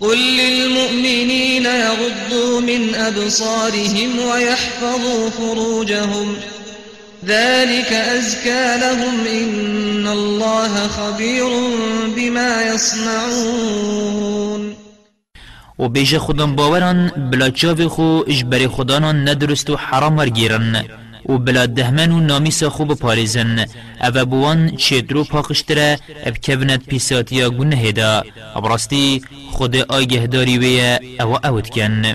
قل 0.00 0.18
للمؤمنين 0.18 1.66
يغضوا 1.66 2.60
من 2.60 2.94
أبصارهم 2.94 4.18
ويحفظوا 4.18 5.30
فروجهم. 5.30 6.36
ذلك 7.26 7.92
أزكى 7.92 8.76
لهم 8.80 9.26
إن 9.26 10.06
الله 10.06 10.88
خبير 10.88 11.48
بما 12.16 12.62
يصنعون. 12.74 14.62
و 15.78 15.88
بیش 15.88 16.14
خودم 16.14 16.56
باوران 16.56 17.08
بلا 17.30 17.50
چاوی 17.50 17.86
خو 17.86 18.22
اجبر 18.26 18.68
خدانان 18.68 19.28
ندرست 19.28 19.70
و 19.70 19.76
حرام 19.76 20.18
ورگیرن. 20.18 20.84
و 21.28 21.38
بلا 21.38 21.66
دهمن 21.66 22.12
و 22.12 22.20
نامیس 22.20 22.64
خوب 22.64 22.94
پاریزن 22.94 23.66
أو 24.00 24.24
بوان 24.24 24.76
چیدرو 24.76 25.24
پاکشتره 25.24 25.98
اب 26.24 26.36
کبنت 26.36 26.86
پیساتیا 26.86 27.50
گنه 27.50 27.92
دا 27.92 28.24
ابراستی 28.54 29.22
خود 29.50 29.76
آگه 29.76 30.26
داری 30.26 30.58
وی 30.58 30.98
أو 31.20 31.46
اوت 31.46 31.70
کن 31.70 32.14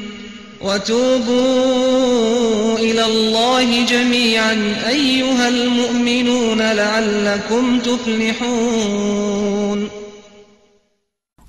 وتوبوا 0.63 2.11
إلى 2.77 3.05
الله 3.05 3.85
جميعا 3.85 4.53
أيها 4.89 5.47
المؤمنون 5.47 6.61
لعلكم 6.61 7.79
تفلحون. 7.79 9.31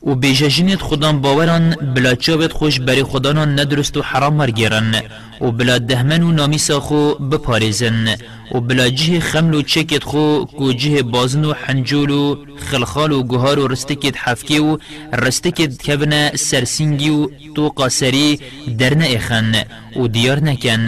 و 0.03 0.15
بیججنیت 0.15 0.81
خودان 0.83 1.21
باوران 1.21 1.71
بلا 1.95 2.15
چاوت 2.15 2.53
خوش 2.53 2.81
بری 2.81 3.03
خودانان 3.03 3.61
ندرست 3.61 3.97
و 3.97 4.03
حرام 4.03 4.35
مرگیرن 4.35 5.03
و 5.41 5.51
بلا 5.51 5.79
دهمن 5.79 6.23
و 6.23 6.33
نامیسا 6.33 6.81
خو 6.81 7.15
بپارزن. 7.15 8.17
و 8.55 8.61
بلا 8.61 8.89
جه 8.89 9.21
خمل 9.21 9.55
و 9.55 9.63
چکت 9.63 10.05
خو 10.05 10.45
کو 10.45 10.73
جه 10.73 11.03
بازن 11.03 11.45
و 11.45 11.53
حنجول 11.53 12.11
و 12.11 12.37
خلخال 12.57 13.13
و 13.13 13.23
گهار 13.23 13.59
و 13.59 13.69
رستکت 13.69 14.17
حفکی 14.17 14.59
و 14.59 14.79
رستکت 15.13 15.83
کبنه 15.83 16.33
سرسینگی 16.35 17.11
و 17.11 17.29
تو 17.55 17.69
قاسری 17.69 18.41
درن 18.79 19.03
اخن 19.03 19.53
و 19.97 20.09
دیار 20.09 20.41
نکن. 20.41 20.87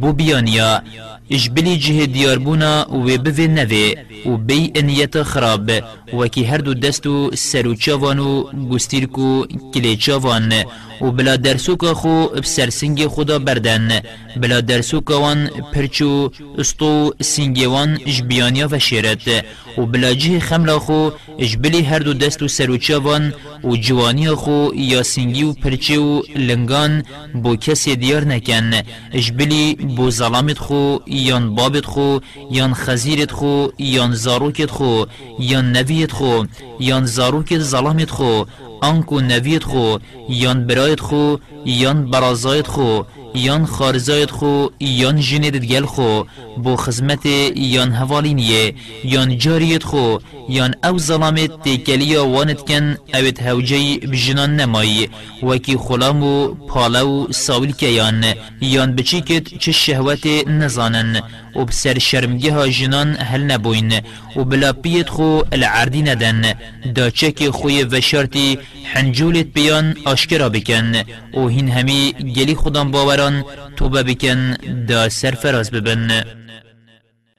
بو 0.00 0.12
بیانیا 0.12 0.82
اجبلی 1.30 1.78
جه 1.78 2.06
دیار 2.06 2.38
بونا 2.38 2.86
و 2.90 3.18
بوی 3.18 3.48
نوی 3.48 3.96
و 4.26 4.36
بی 4.36 4.72
انیت 4.74 5.22
خراب. 5.22 5.70
وکی 6.12 6.44
هر 6.44 6.58
دو 6.58 6.74
دستو 6.74 7.30
سرو 7.34 7.74
چاوان 7.74 8.18
و 8.18 8.44
گستیرکو 8.70 9.44
کلی 9.74 9.96
چاوان 9.96 10.52
و 11.00 11.10
بلا 11.10 11.36
درسوکا 11.36 11.94
خو 11.94 12.26
بسرسنگ 12.26 13.06
خدا 13.06 13.38
بردن 13.38 14.00
بلا 14.36 14.60
درسوکا 14.60 15.20
وان 15.20 15.50
پرچو 15.72 16.30
استو 16.58 17.14
سنگوان 17.20 17.98
جبیانیا 18.06 18.68
و 18.70 18.78
شیرت 18.78 19.44
و 19.78 19.86
بلا 19.86 20.14
جه 20.14 20.40
خملا 20.40 20.78
خو 20.78 21.10
جبلی 21.38 21.82
هر 21.82 21.98
دو 21.98 22.14
دستو 22.14 22.48
سروچاوان 22.48 23.34
و 23.64 23.76
جوانی 23.76 24.28
خو 24.28 24.68
یا 24.74 25.02
سنگی 25.02 25.42
و 25.42 25.52
پرچه 25.52 25.98
و 25.98 26.22
لنگان 26.36 27.02
بو 27.42 27.56
کسی 27.56 27.96
دیار 27.96 28.24
نکن 28.24 28.70
جبلی 29.14 29.74
بو 29.74 30.10
ظلامت 30.10 30.58
خو 30.58 30.98
یان 31.06 31.54
بابت 31.54 31.86
خو 31.86 32.18
یان 32.50 32.74
خزیرت 32.74 33.32
خو 33.32 33.68
یان 33.78 34.14
زاروکت 34.14 34.70
خو 34.70 35.04
یان 35.38 35.72
نویت 35.72 36.12
خو 36.12 36.44
یان 36.80 37.06
زاروکت 37.06 37.58
ظلامت 37.58 38.10
خو 38.10 38.44
آنکو 38.82 39.20
نویت 39.20 39.64
خو 39.64 39.96
یان 40.28 40.66
برایت 40.66 41.00
خو 41.00 41.36
یان 41.64 42.10
برازایت 42.10 42.66
خو 42.66 43.02
یان 43.34 43.66
خارزایت 43.66 44.30
خو 44.30 44.66
یان 44.80 45.20
جنید 45.20 45.56
گل 45.56 45.86
خو 45.86 46.22
بو 46.62 46.76
خزمت 46.76 47.26
یان 47.56 47.92
هوالینیه 47.92 48.74
یان 49.04 49.38
جاریت 49.38 49.84
خو 49.84 50.18
یان 50.48 50.74
او 50.84 50.98
ظلامت 50.98 51.62
تیکلیا 51.62 52.26
وانت 52.26 52.60
کن 52.68 52.96
اوت 53.14 53.42
هوجی 53.42 53.98
بجنان 53.98 54.56
نمایی. 54.56 55.08
وکی 55.42 55.76
خلام 55.76 56.22
و 56.22 56.54
پالو 56.54 57.26
ساویل 57.32 57.72
که 57.72 57.86
یان 57.86 58.24
یان 58.60 58.96
بچی 58.96 59.20
کت 59.20 59.58
چه 59.58 59.72
شهوت 59.72 60.26
نزانن. 60.46 61.22
و 61.56 61.64
بسر 61.64 61.98
شرمگه 61.98 62.52
ها 62.52 62.68
جنان 62.68 63.16
هل 63.16 63.42
نبوین 63.42 64.00
و 64.36 64.44
بلا 64.44 64.72
پیت 64.72 65.08
خو 65.08 65.40
العردی 65.52 66.02
ندن 66.02 66.54
دا 66.94 67.10
چک 67.10 67.50
خوی 67.50 67.84
وشارتی 67.84 68.58
حنجولت 68.84 69.46
بیان 69.46 69.96
آشکرا 70.04 70.48
بکن 70.48 70.94
و 71.34 71.48
هین 71.48 71.68
همی 71.70 72.12
گلی 72.36 72.54
خودم 72.54 72.90
باوران 72.90 73.44
توبه 73.76 74.02
بکن 74.02 74.56
دا 74.88 75.08
سرفراز 75.08 75.70
ببن. 75.70 76.24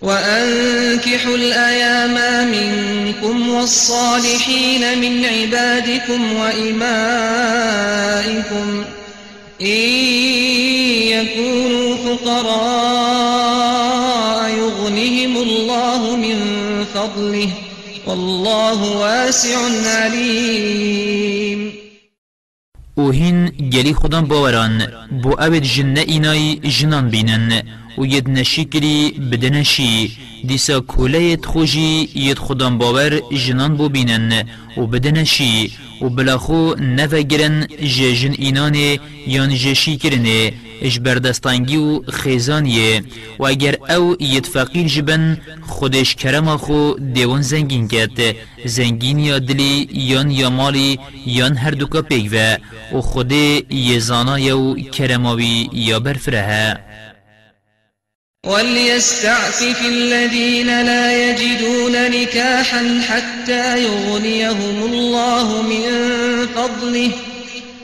وأنكحوا 0.02 1.36
الأيام 1.36 2.16
منكم 2.52 3.50
والصالحين 3.50 4.98
من 5.02 5.26
عبادكم 5.26 6.34
وإمائكم 6.34 6.86
إن 9.62 9.68
يكونوا 11.16 11.96
فقراء. 11.96 13.31
والله 18.22 18.80
واسع 19.04 19.58
عليم. 20.06 21.74
و 22.98 23.12
هین 23.12 23.46
گلی 23.46 23.94
خودم 23.94 24.22
باوران 24.22 24.88
بو 25.24 25.32
اوید 25.42 25.64
جنه 25.64 26.00
اینای 26.00 26.56
جنان 26.56 27.10
بینن. 27.10 27.64
و 27.98 28.06
ید 28.06 28.30
نشی 28.30 28.66
کری 28.66 29.12
بدنشی 29.32 30.12
دیسا 30.48 30.80
کوله 30.80 31.38
خوشی 31.44 32.10
ید 32.16 32.38
خودم 32.38 32.78
باور 32.78 33.22
جنان 33.46 33.78
بو 33.78 33.90
بینن. 33.90 34.46
و 34.78 34.82
بدنشی 34.88 35.72
و 36.02 36.10
بلاخو 36.10 36.76
نفه 36.98 37.22
گرن 37.24 37.68
جن 37.96 38.34
اینان 38.46 38.76
یان 39.28 39.50
جشی 39.56 39.98
کرنه 39.98 40.54
اش 40.82 41.00
بردستانگی 41.00 41.78
و 41.78 42.02
خیزانیه 42.12 43.04
و 43.40 43.44
اگر 43.44 43.76
أو 43.90 44.16
ید 44.20 44.46
فقیر 44.46 44.88
جبن 44.88 45.38
خودش 45.68 46.16
کرم 46.16 46.58
خو 46.58 46.94
دیوان 47.14 47.42
زنگین 47.42 47.88
کرد 47.88 48.36
زنگین 48.66 49.20
یا 49.20 49.40
دلی 49.40 49.88
یان 49.94 50.32
یا 50.32 50.50
مالی 50.50 51.00
یان 51.26 51.58
هر 51.58 51.72
دوکا 51.72 52.02
پیگوه 52.02 52.58
و 52.94 53.02
خود 53.02 53.32
یزانا 53.72 54.40
یو 54.40 54.76
کرماوی 54.76 55.70
یا 55.74 56.00
برفره 56.00 56.80
وليستعفف 58.46 59.86
الذين 59.86 60.82
لا 60.86 61.30
يجدون 61.30 62.12
نكاحا 62.12 63.02
حتى 63.10 63.84
يغنيهم 63.84 64.84
الله 64.84 65.62
من 65.62 66.48
فضله 66.56 67.12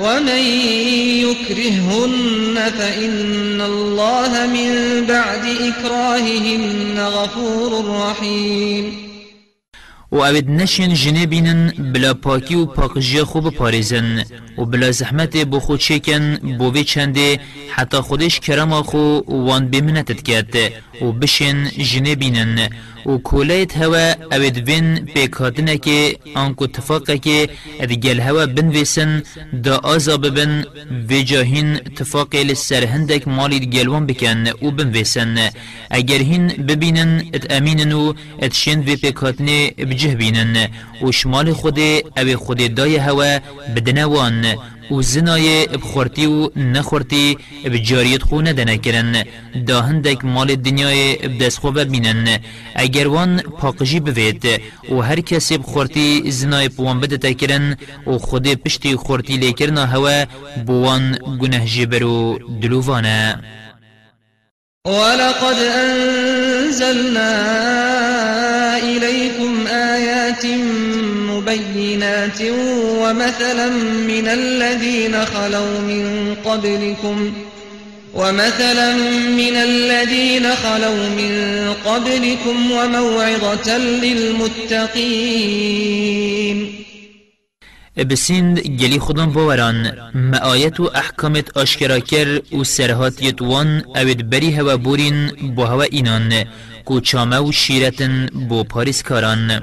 ومن 0.00 0.42
يكرهن 1.24 2.70
فإن 2.78 3.60
الله 3.60 4.46
من 4.46 5.06
بعد 5.06 5.44
إكراههن 5.44 6.98
غفور 6.98 7.84
رحيم. 7.84 9.06
و 10.12 10.16
اوید 10.16 10.50
نشین 10.50 10.94
جنه 10.94 11.26
بینن 11.26 11.72
بلا 11.92 12.14
پاکی 12.14 12.54
و 12.54 12.66
پاکجی 12.66 13.22
خوب 13.22 13.50
پاریزن 13.50 14.24
و 14.58 14.64
بلا 14.64 14.90
زحمت 14.90 15.36
بو 15.36 15.60
خود 15.60 15.80
چکن 15.80 16.36
بو 16.58 16.82
چنده 16.82 17.40
حتی 17.68 18.00
خودش 18.00 18.40
کرم 18.40 18.82
خو 18.82 19.20
وان 19.28 19.70
بمنتت 19.70 20.22
کرد 20.22 20.54
و 21.02 21.12
بشین 21.12 21.68
جنه 21.68 22.14
بینن 22.14 22.68
و 23.06 23.18
کولیت 23.18 23.76
هوا 23.76 24.14
اوید 24.32 24.64
بین 24.64 25.04
پیکاتنه 25.14 25.78
که 25.78 26.16
آنکو 26.34 26.64
اتفاقه 26.64 27.18
که 27.18 27.48
ادگل 27.80 28.20
هوا 28.20 28.46
بنویسن 28.46 29.22
دا 29.64 29.76
آزا 29.76 30.16
ببن 30.16 30.64
و 31.10 31.22
جاهین 31.22 31.76
اتفاقی 31.76 32.44
لسر 32.44 32.84
هندک 32.84 33.28
مالی 33.28 33.60
گلوان 33.66 34.06
بکن 34.06 34.48
و 34.62 34.70
بنویسن. 34.70 35.50
اگر 35.90 36.18
هین 36.18 36.46
ببینن 36.48 37.24
ات 37.34 37.52
امینن 37.52 37.92
و 37.92 38.12
ات 38.42 38.54
شند 38.54 38.88
و 38.88 38.96
پیکاتنه 38.96 39.70
بجه 39.70 40.14
بینن 40.14 40.68
و 41.02 41.12
شمال 41.12 41.52
خود 41.52 41.78
أو 42.18 42.36
خود 42.36 42.74
دای 42.74 42.96
هوا 42.96 43.38
بدنوان 43.76 44.44
و 44.90 45.02
زنای 45.02 45.66
بخورتی 45.66 46.26
و 46.26 46.50
نخورتی 46.56 47.38
بجاریت 47.64 48.22
خو 48.22 48.40
ندنه 48.40 48.76
کرن 48.78 49.24
دا 49.66 49.80
هندک 49.82 50.24
مال 50.24 50.56
دنیای 50.56 51.16
بدست 51.16 51.58
خو 51.58 51.70
ببینن. 51.70 52.38
اگر 52.74 53.08
وان 53.08 53.38
پاقجی 53.38 54.00
بوید 54.00 54.44
و 54.90 55.00
هر 55.00 55.20
کسی 55.20 55.58
بخورتی 55.58 56.30
زنای 56.30 56.68
پوان 56.68 57.00
بده 57.00 57.34
کرن 57.34 57.76
و 58.06 58.18
خود 58.18 58.54
پشتی 58.54 58.96
خورتی 58.96 59.36
لیکرنا 59.36 59.86
هوا 59.86 60.24
بوان 60.66 61.18
گنه 61.40 61.66
جبرو 61.66 62.38
دلووانه. 62.62 63.38
ولقد 64.86 65.58
أنزلنا 65.82 67.32
إليكم 68.78 69.66
آيات 69.66 70.44
مبينات 72.26 72.40
ومثلا 73.00 73.68
من 74.08 74.28
الذين 74.28 75.24
خلوا 75.24 75.80
من 75.80 76.34
قبلكم 76.44 77.32
ومثلا 78.14 78.96
من 79.36 79.56
الذين 79.56 80.54
خلوا 80.54 81.08
من 81.08 81.32
قبلكم 81.84 82.70
وموعظة 82.72 83.78
للمتقين. 83.78 84.86
بسند 88.10 88.58
گلی 88.58 88.98
خودم 88.98 89.32
باوران 89.32 89.92
ما 90.14 90.38
آیت 90.38 90.80
و 90.80 90.90
احکامت 90.94 91.56
آشکرا 91.56 91.98
کر 91.98 92.40
و 92.52 92.64
سرهاتیت 92.64 93.42
وان 93.42 93.82
اوید 93.96 94.30
بری 94.30 94.50
هوا 94.52 94.76
بورین 94.76 95.30
با 95.56 95.66
هوا 95.66 95.82
اینان 95.82 96.44
کو 96.84 97.00
چامه 97.00 97.38
و 97.38 97.52
شیرتن 97.52 98.26
بو 98.48 98.64
پاریس 98.64 99.02
کاران 99.02 99.62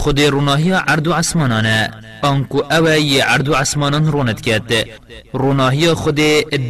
خود 0.00 0.20
روناهی 0.20 0.70
عرض 0.72 1.06
و 1.06 1.12
عسمانانه 1.12 1.90
آنکو 2.22 2.58
اوه 2.76 3.22
عرض 3.32 3.48
و 3.48 3.54
عسمانان 3.54 4.12
روند 4.12 4.40
کرد. 4.40 4.72
روناهی 5.32 5.94
خود 5.94 6.14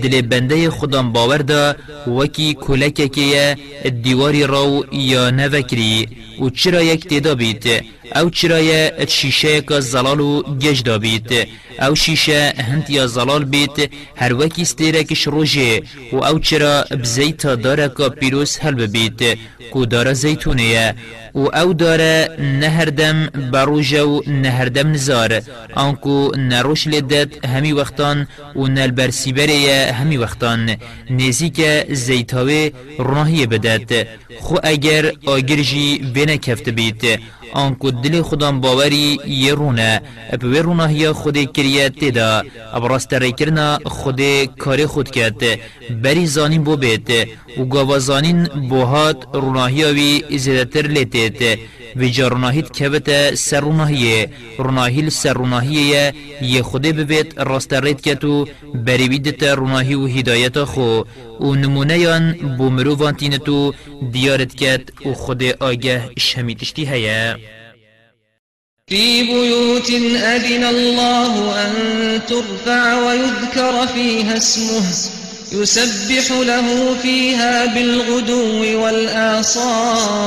دل 0.03 0.21
بنده 0.21 0.71
خودم 0.71 1.13
باور 1.13 1.39
دا 1.39 1.77
وکی 2.07 2.55
کلکه 2.55 3.09
که 3.09 3.57
دیواری 4.03 4.47
راو 4.47 4.85
یا 4.93 5.31
نوکری. 5.31 6.09
و 6.41 6.51
چرا 6.51 6.83
یک 6.83 7.09
تیدا 7.09 7.35
بید 7.35 7.65
أو 8.17 8.31
چرا 8.31 8.61
یک 8.61 9.11
شیشه 9.11 9.61
که 9.61 9.81
زلال 9.81 10.21
و 10.21 10.43
گج 10.43 10.83
دا 10.83 10.99
بید 10.99 11.31
أو 11.81 11.95
شیشه 11.95 12.55
هند 12.59 12.91
یا 12.91 13.07
زلال 13.07 13.45
بید 13.45 13.91
هر 14.17 14.35
وکی 14.35 14.63
استیرکش 14.63 15.23
روژه. 15.23 15.83
و 16.13 16.17
أو 16.17 16.39
چرا 16.39 16.85
بزیتا 17.03 17.55
داره 17.55 17.93
که 17.97 18.09
پیروس 18.09 18.59
هل 18.59 18.75
ببید 18.75 19.39
کو 19.73 19.87
داره 19.87 20.13
زیتونه 20.13 20.95
و 21.35 21.39
أو 21.39 21.73
داره 21.73 22.29
نهردم 22.39 23.27
بروجه 23.53 24.03
و 24.03 24.21
نهردم 24.27 24.93
نزار. 24.93 25.43
آنکو 25.75 26.33
نروش 26.37 26.87
لدت 26.87 27.45
همی 27.45 27.73
وقتان 27.73 28.27
و 28.57 28.67
نلبرسیبره 28.67 29.93
همی 29.93 30.17
وقتان. 30.17 30.77
نزیک 31.11 31.61
زیتاوه 31.93 32.71
رناهی 32.99 33.47
بدد 33.47 34.07
خو 34.41 34.57
اگر 34.63 35.13
آگرجی 35.27 35.99
tenekefti 36.31 36.73
biýtdi. 36.77 37.13
بید 37.51 37.57
آنکو 37.57 37.91
دل 37.91 38.23
خودم 38.23 38.61
باوری 38.61 39.19
یه 39.27 39.55
رونه. 39.55 40.03
اپوی 40.33 40.59
رونهی 40.59 41.13
خود 41.13 41.53
کریه 41.53 41.89
تیدا 41.89 42.43
ابراست 42.73 43.15
ریکرنا 43.15 43.79
خود 43.85 44.21
کار 44.59 44.87
خود 44.87 45.11
کرد 45.11 45.43
بری 46.03 46.27
زانین 46.27 46.65
بو 46.65 46.77
بیت. 46.77 47.29
و 47.59 47.65
گاوازانین 47.65 48.45
بوهات 48.69 49.17
رونهی 49.35 49.85
وی 49.85 50.39
زیدتر 50.39 50.87
لیتید 50.87 51.59
و 51.97 52.05
جاروناهیت 52.05 52.73
کبت 52.73 53.35
سر 53.35 53.61
روناهیه 53.61 54.31
روناهیل 54.59 55.09
سر 55.09 55.33
روناهیه 55.33 56.15
یه. 56.43 56.63
خوده 56.63 56.93
ببید 56.93 57.35
راست 57.41 57.73
رید 57.73 58.01
کتو. 58.01 58.47
بریویدت 58.75 59.43
روناهی 59.43 59.95
و 59.95 60.07
هدایت 60.07 60.65
خو. 60.65 61.03
و 61.41 61.55
نمونه 61.55 61.99
یان 61.99 62.33
بو 62.59 62.71
مروفان 62.71 63.15
تینتو 63.15 63.75
دیارت 64.13 64.55
کت 64.55 65.07
و 65.07 65.13
خود 65.13 65.43
آگه 65.43 66.11
شمیتشتی 66.19 66.85
هیه. 66.87 67.37
في 68.91 69.23
بيوت 69.23 69.91
أذن 70.15 70.65
الله 70.65 71.63
أن 71.63 71.73
ترفع 72.29 73.07
ويذكر 73.07 73.87
فيها 73.87 74.37
اسمه 74.37 74.83
يسبح 75.53 76.31
له 76.31 76.97
فيها 77.03 77.67
بالغدو 77.67 78.83
والآصال. 78.83 80.21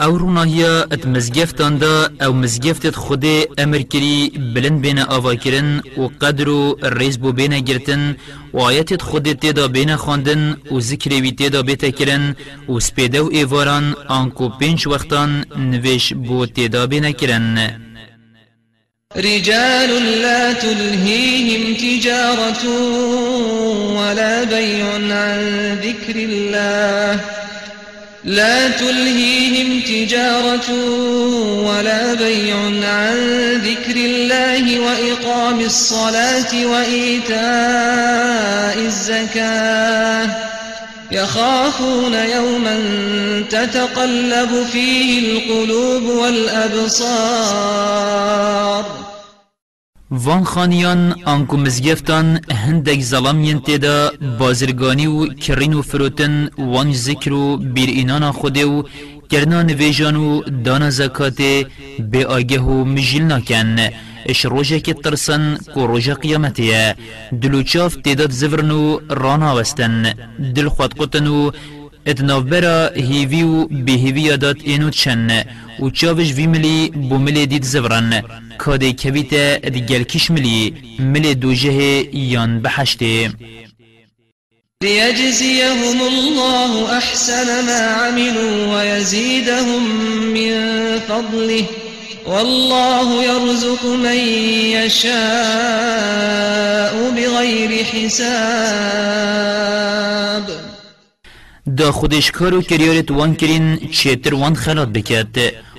أو 0.00 0.16
روناهیا 0.16 0.86
ات 0.92 1.06
مزگفتان 1.06 1.78
دا 1.78 2.10
أو 2.22 2.32
مزگفتت 2.32 2.96
خود 2.96 3.24
أمر 3.58 3.82
کری 3.82 4.32
بلند 4.54 4.80
بین 4.80 4.98
آوا 4.98 5.34
کرن 5.34 5.82
و 5.96 6.08
قدر 6.20 6.48
و 6.48 6.76
ریز 6.82 7.18
بو 7.18 7.32
بین 7.32 7.60
گرتن 7.60 8.16
و 8.52 8.58
آیتت 8.58 9.02
خود 9.02 9.32
تیدا 9.32 9.68
بین 9.68 9.96
خواندن 9.96 10.56
و 10.72 10.80
ذکر 10.80 11.10
وی 11.10 11.32
تیدا 11.32 11.62
بیتا 11.62 11.90
کرن 11.90 12.36
و 12.68 12.80
سپیده 12.80 13.20
و 13.20 13.28
ایواران 13.32 13.94
آنکو 14.08 14.48
پینچ 14.48 14.86
وقتان 14.86 15.44
نویش 15.56 16.12
بو 16.12 16.46
تیدا 16.46 16.86
بین 16.86 17.12
کرن 17.12 17.70
رجال 19.16 19.90
لا 20.22 20.52
تلهيهم 20.52 21.74
تجارة 21.74 22.68
ولا 23.96 24.44
بيع 24.44 24.86
عن 24.94 25.78
ذكر 25.82 26.16
الله. 26.16 27.37
لا 28.28 28.68
تلهيهم 28.68 29.80
تجارة 29.80 30.72
ولا 31.64 32.14
بيع 32.14 32.56
عن 32.88 33.16
ذكر 33.64 33.96
الله 33.96 34.80
وإقام 34.80 35.60
الصلاة 35.60 36.66
وإيتاء 36.66 37.38
الزكاة. 38.78 40.28
يخافون 41.10 42.14
يوما 42.14 42.82
تتقلب 43.50 44.66
فيه 44.72 45.18
القلوب 45.18 46.02
والأبصار. 46.02 47.48
وان 50.10 50.44
خانیان 50.44 51.14
آنکو 51.24 51.56
مزگفتان 51.56 52.40
هندک 52.50 53.00
ظلامین 53.00 53.60
تیدا 53.60 54.12
بازرگانی 54.38 55.06
و 55.06 55.26
کرین 55.26 55.74
و 55.74 55.82
فروتن 55.82 56.50
وان 56.58 56.92
ذکر 56.92 57.32
و 57.32 57.56
بیر 57.56 57.88
اینانا 57.88 58.32
خوده 58.32 58.64
و 58.64 58.82
کرنا 59.30 59.62
نویجان 59.62 60.16
و 60.16 60.42
دانا 60.64 60.90
زکات 60.90 61.42
به 62.10 62.26
آگه 62.26 62.60
و 62.60 62.84
مجیل 62.84 63.32
نکن 63.32 63.76
اش 64.26 64.44
روژه 64.44 64.80
که 64.80 64.94
ترسن 64.94 65.58
کو 65.74 65.86
روژه 65.86 66.14
قیامتیه 66.14 66.94
دلو 67.42 67.62
چاف 67.62 67.96
تیداد 68.04 68.30
زورن 68.30 68.70
و 68.70 68.98
رانا 69.10 69.56
وستن 69.56 70.14
دل 70.54 70.68
خود 70.68 70.94
قطن 70.94 71.26
و 71.26 71.50
اتنافبرا 72.08 72.90
هیوی 72.94 73.42
و 73.42 73.66
بهیوی 73.66 74.36
داد 74.36 74.56
اینو 74.64 74.90
چنه 74.90 75.46
و 75.80 75.90
چاوش 75.90 76.32
وی 76.32 76.46
ملی 76.46 76.88
بو 76.88 77.18
ملی 77.18 77.46
دید 77.46 77.64
زورن 77.64 78.22
کاده 78.58 78.92
کویت 78.92 79.34
دیگل 79.74 80.02
کش 80.02 80.30
ملی؟ 80.30 80.74
ملی 80.98 81.34
دوجه 81.34 81.72
یان 82.16 82.60
بحشته 82.60 83.30
ليجزيهم 84.82 86.02
الله 86.02 86.98
أحسن 86.98 87.66
ما 87.66 87.80
عملوا 87.80 88.76
ويزيدهم 88.76 89.82
من 90.34 90.54
فضله. 91.08 91.64
والله 92.26 93.24
يرزق 93.24 93.84
من 93.86 94.18
يشاء 94.76 95.14
بغير 97.10 97.84
حساب. 97.84 98.28
دا 101.76 101.92
خودش 101.92 102.30
کارو 102.30 102.62
کریارت 102.62 103.10
وان 103.10 103.34
کرین 103.34 103.90
چیتر 103.92 104.34
وان 104.34 104.54
خلات 104.54 104.88
بکد 104.88 105.36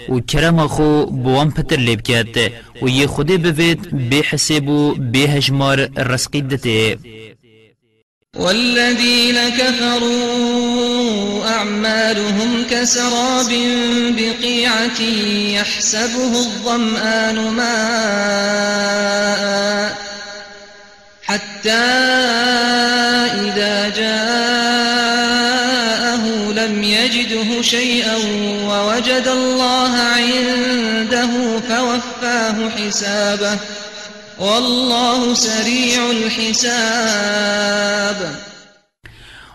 و 0.10 0.20
کرم 0.20 0.68
خو 0.68 1.06
بوان 1.06 1.52
پتر 1.52 1.76
لیب 1.76 2.02
کد 2.02 2.52
و 2.82 2.90
یه 2.90 3.08
خوده 3.08 3.38
بوید 3.38 4.10
به 4.10 4.16
حساب 4.16 4.68
و 4.70 4.96
به 4.96 5.20
هجمار 5.20 5.90
رسقی 5.98 6.42
دته 6.42 6.98
والذين 8.36 9.50
كفروا 9.50 11.46
أعمالهم 11.46 12.66
كسراب 12.72 13.50
بقيعة 14.18 15.02
يحسبه 15.54 16.32
الظمآن 16.40 17.36
ماء 17.58 18.90
حتى 21.24 21.72
إذا 23.46 23.90
جاءه 23.90 25.49
يجده 27.30 27.62
شيئا 27.62 28.18
ووجد 28.70 29.28
الله 29.28 29.94
عنده 30.18 31.32
فوفاه 31.60 32.70
حسابه. 32.70 33.58
والله 34.40 35.34
سريع 35.34 36.00
الحساب. 36.10 36.60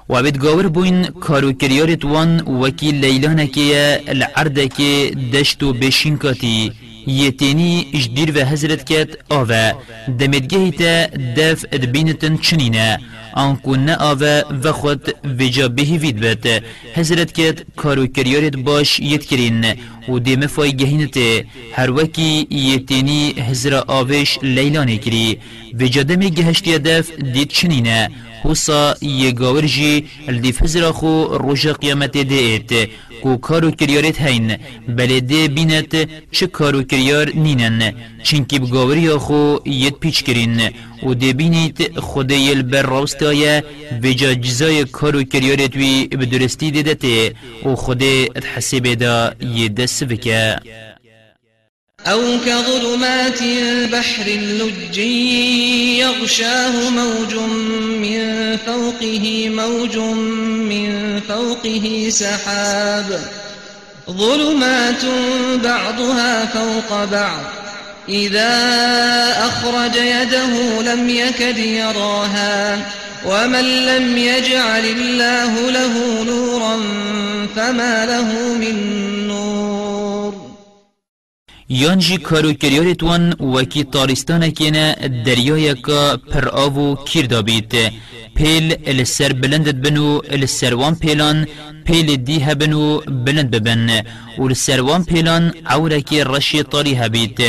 و 0.09 0.23
بید 0.23 0.39
گاور 0.39 0.69
بوین 0.69 1.05
کارو 1.05 1.53
کریارت 1.53 2.05
وان 2.05 2.41
وکی 2.41 2.93
لیلانکیه 2.93 4.03
العردکی 4.09 5.11
دشتو 5.33 5.73
بشین 5.73 6.19
کاتی 6.19 6.73
یتینی 7.07 7.87
اجدیر 7.95 8.31
و 8.37 8.45
حضرت 8.45 8.85
کت 8.85 9.09
آوه. 9.31 9.73
دمدگهی 10.19 10.71
تا 10.71 11.07
دف 11.37 11.65
ادبینتن 11.73 12.37
چنینه 12.37 12.99
آنکو 13.35 13.77
نه 13.77 13.97
آوه 13.97 14.43
و 14.63 14.73
خود 14.73 15.03
وجا 15.39 15.69
بهی 15.69 15.99
وید 15.99 16.21
بد 16.21 16.63
حضرت 16.95 17.33
کت 17.33 17.59
کارو 17.77 18.07
کریارت 18.07 18.57
باش 18.57 19.01
ید 19.01 19.25
کرین. 19.27 19.65
و 20.09 20.19
دیم 20.19 20.47
فای 20.47 20.73
گهینت. 20.77 21.17
هر 21.73 21.91
وکی 21.91 22.47
یتینی 22.51 23.35
حضر 23.49 23.83
آوش 23.87 24.39
لیلانه 24.43 24.99
کری. 24.99 25.39
وجا 25.81 26.03
دمی 26.03 26.31
گهشتی 26.31 26.79
دف 26.79 27.07
دید 27.35 27.49
چنینه 27.49 28.11
حسا 28.45 28.97
یگاور 29.03 29.67
جی 29.67 30.07
الدیف 30.29 30.63
حضر 30.63 30.91
خو 30.91 31.25
روش 31.25 31.67
قیامت 31.67 32.17
دیت. 32.17 32.89
کو 33.25 33.37
کارو 33.49 33.71
کریارت 33.81 34.19
هین 34.21 34.47
بله 34.97 35.21
ده 35.31 35.49
بینت 35.57 35.93
چه 36.37 36.47
کارو 36.47 36.83
کریار 36.91 37.27
نینن. 37.45 37.81
چنکی 38.23 38.59
بگاوری 38.59 39.09
خو 39.25 39.41
ید 39.67 39.97
پیچ 40.03 40.19
کرین. 40.27 40.57
و 41.07 41.15
ده 41.15 41.33
بینید 41.33 41.99
خدا 42.01 42.35
یل 42.35 42.63
بر 42.63 42.83
راستای 42.83 43.63
بجا 44.03 44.35
جزای 44.35 44.85
کارو 44.85 45.23
کریارت 45.23 45.77
وی 45.77 46.07
بدرستی 46.07 46.71
دیدته 46.71 47.35
و 47.67 47.75
خدا 47.75 48.15
تحسیب 48.27 48.95
دا 48.95 49.33
ید 49.41 49.87
سفکه 49.87 50.61
أو 52.07 52.21
كظلمات 52.47 53.43
بحر 53.93 54.25
لج 54.27 54.99
يغشاه 55.99 56.91
موج 56.91 57.35
من 58.01 58.57
فوقه 58.67 59.49
موج 59.49 59.97
من 59.97 61.21
فوقه 61.29 62.07
سحاب. 62.11 63.21
ظلمات 64.11 65.05
بعضها 65.65 66.47
فوق 66.47 67.05
بعض. 67.05 67.43
إذا 68.09 68.53
أخرج 69.39 69.97
يده 69.97 70.83
لم 70.83 71.09
يكد 71.09 71.59
يراها. 71.59 72.79
ومن 73.27 73.87
لم 73.87 74.19
يجعل 74.19 74.85
الله 74.85 75.71
له 75.71 76.25
نورا 76.25 76.81
فما 77.57 78.07
له 78.07 78.55
من 78.55 79.24
یان 81.69 81.99
جی 81.99 82.17
کارو 82.17 82.53
کریارت 82.53 83.03
وان 83.03 83.33
وکی 83.41 83.85
تارستان 83.85 84.51
کنه 84.51 84.95
دریای 85.27 85.75
کا 85.75 86.17
پر 86.17 86.49
آو 86.49 86.97
کیر 87.05 87.27
دابید 87.27 87.75
پیل 88.35 88.75
السر 88.87 89.33
بلندت 89.33 89.75
بنو 89.75 90.21
السر 90.31 90.75
وان 90.75 90.95
پیلان 90.95 91.47
پیل 91.85 92.17
دی 92.17 92.39
هبنو 92.39 93.01
بلند 93.25 93.51
ببن 93.51 93.91
و 94.39 94.43
السر 94.43 94.81
وان 94.81 95.05
پیلان 95.05 95.53
عورکی 95.67 96.25
رشی 96.25 96.63
طاری 96.63 96.95
هبید 96.95 97.41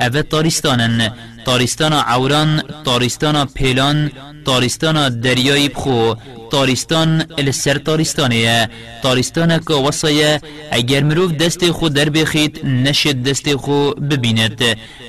اوه 0.00 0.22
تارستانن 0.22 1.12
تارستان 1.44 1.92
عوران 1.92 2.62
تارستان 2.84 3.46
پیلان 3.46 4.10
تارستان 4.44 5.20
دریای 5.20 5.68
بخو 5.68 6.14
تارستان 6.50 7.24
السر 7.38 7.78
تارستانه 7.78 8.68
تارستان 9.02 9.58
که 9.58 9.74
وصایه 9.74 10.40
اگر 10.70 11.02
مروف 11.02 11.32
دست 11.32 11.70
خو 11.70 11.88
در 11.88 12.08
بخید 12.10 12.66
نشد 12.66 13.22
دست 13.22 13.56
خو 13.56 13.90
ببیند. 13.90 14.62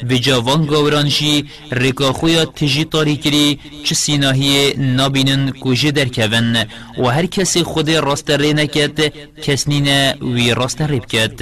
و 0.10 0.14
جوان 0.16 0.66
گاورانشی 0.66 1.46
رکا 1.72 2.14
خویا 2.14 2.46
تجی 2.46 2.86
تاری 2.86 3.16
کری 3.18 3.60
چه 3.84 3.96
سیناهی 3.96 4.74
نابینن 4.78 5.52
کجه 5.52 5.92
در 5.92 6.06
کون. 6.06 6.56
و 6.98 7.04
هر 7.08 7.26
کسی 7.26 7.64
خود 7.64 7.90
راست 7.90 8.30
ری 8.30 8.54
نکد 8.54 8.98
کس 9.42 9.68
نینه 9.68 10.16
وی 10.22 10.54
راست 10.54 10.82
ریب 10.82 11.06
کد 11.06 11.42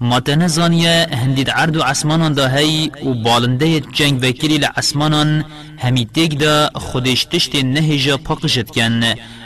ما 0.00 0.20
تنزانيا 0.20 1.06
هندید 1.14 1.50
عرض 1.50 1.76
و 1.76 1.82
عسمانان 1.82 2.32
دا 2.32 2.48
هی 2.48 2.90
و 3.04 3.14
بالنده 3.14 3.80
جنگ 3.80 4.22
وکیلی 4.22 4.58
لعسمانان 4.58 5.44
همی 5.78 6.08
تیگ 6.14 6.38
دا 6.38 6.70
خودش 6.74 7.24
تشت 7.24 7.54
نهجا 7.54 8.16
پاقشت 8.16 8.70
کن. 8.70 9.02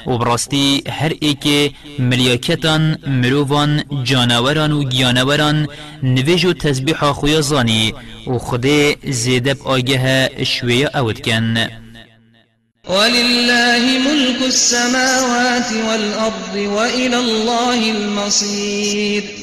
و 0.06 0.18
براستی 0.18 0.82
هر 0.88 1.12
ایک 1.20 1.74
ملیاکتان 1.98 2.98
مروفان 3.06 3.84
جانوران 4.04 4.72
و 4.72 4.84
گیانوران 4.84 5.68
نویج 6.02 6.44
و 6.44 6.52
تسبیح 6.52 7.12
خویا 7.12 7.40
زانی 7.40 7.94
و 8.26 8.38
خود 8.38 8.66
زیدب 9.10 9.62
آگه 9.62 10.30
شویه 10.44 10.90
اوت 10.96 11.20
کن. 11.20 11.56
ولله 12.88 13.98
ملك 13.98 14.42
السماوات 14.42 15.72
والأرض 15.88 16.54
وإلى 16.54 17.16
الله 17.16 17.90
المصير 17.90 19.41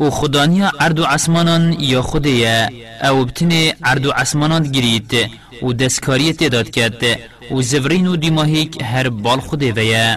و 0.00 0.10
خدانیا 0.10 0.72
عرض 0.80 1.28
و 1.28 1.74
یا 1.78 2.02
خوده 2.02 2.70
أو 3.02 3.24
بتنه 3.24 3.74
عرض 3.84 4.06
و 4.06 4.10
عسمانان 4.10 4.62
گرید 4.62 5.12
و 5.62 5.72
دستکاری 5.72 6.32
تعداد 6.32 6.70
کرد 6.70 7.02
و 7.50 7.62
زورین 7.62 8.06
و 8.06 8.16
دیماهیک 8.16 8.82
هر 8.82 9.08
بال 9.08 9.40
خوده 9.40 9.72
ویا 9.72 10.16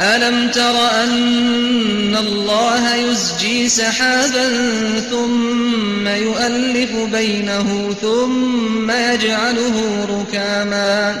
ألم 0.00 0.50
تر 0.50 0.76
أن 1.04 2.16
الله 2.16 2.94
يزجي 2.94 3.68
سحابا 3.68 4.48
ثم 5.10 6.08
يؤلف 6.08 6.92
بينه 7.12 7.94
ثم 8.00 8.90
يجعله 8.90 10.06
ركاما 10.10 11.20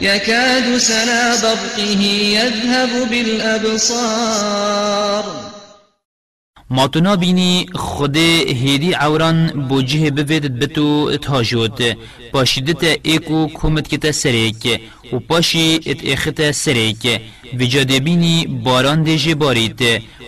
يكاد 0.00 0.78
سنا 0.78 1.36
برقه 1.42 2.02
يذهب 2.02 3.08
بالأبصار. 3.10 4.30
ما 6.70 6.88
تو 6.88 7.00
نابینی 7.00 7.66
خود 7.74 8.16
هیدی 8.62 8.92
عوران 8.92 9.46
بوجه 9.68 10.10
بوید 10.10 10.58
بتو 10.58 11.16
تهاجود 11.16 11.78
پاشیدت 12.32 12.82
ایکو 13.02 13.46
کومت 13.46 13.88
کتا 13.88 14.12
سریک 14.12 14.80
و 15.12 15.18
پاشی 15.18 15.80
ات 15.86 16.00
اخت 16.04 16.50
سریک. 16.50 17.20
وجاده 17.60 18.00
بینی 18.00 18.46
باران 18.46 19.02
دیجه 19.02 19.34
بارید 19.34 19.80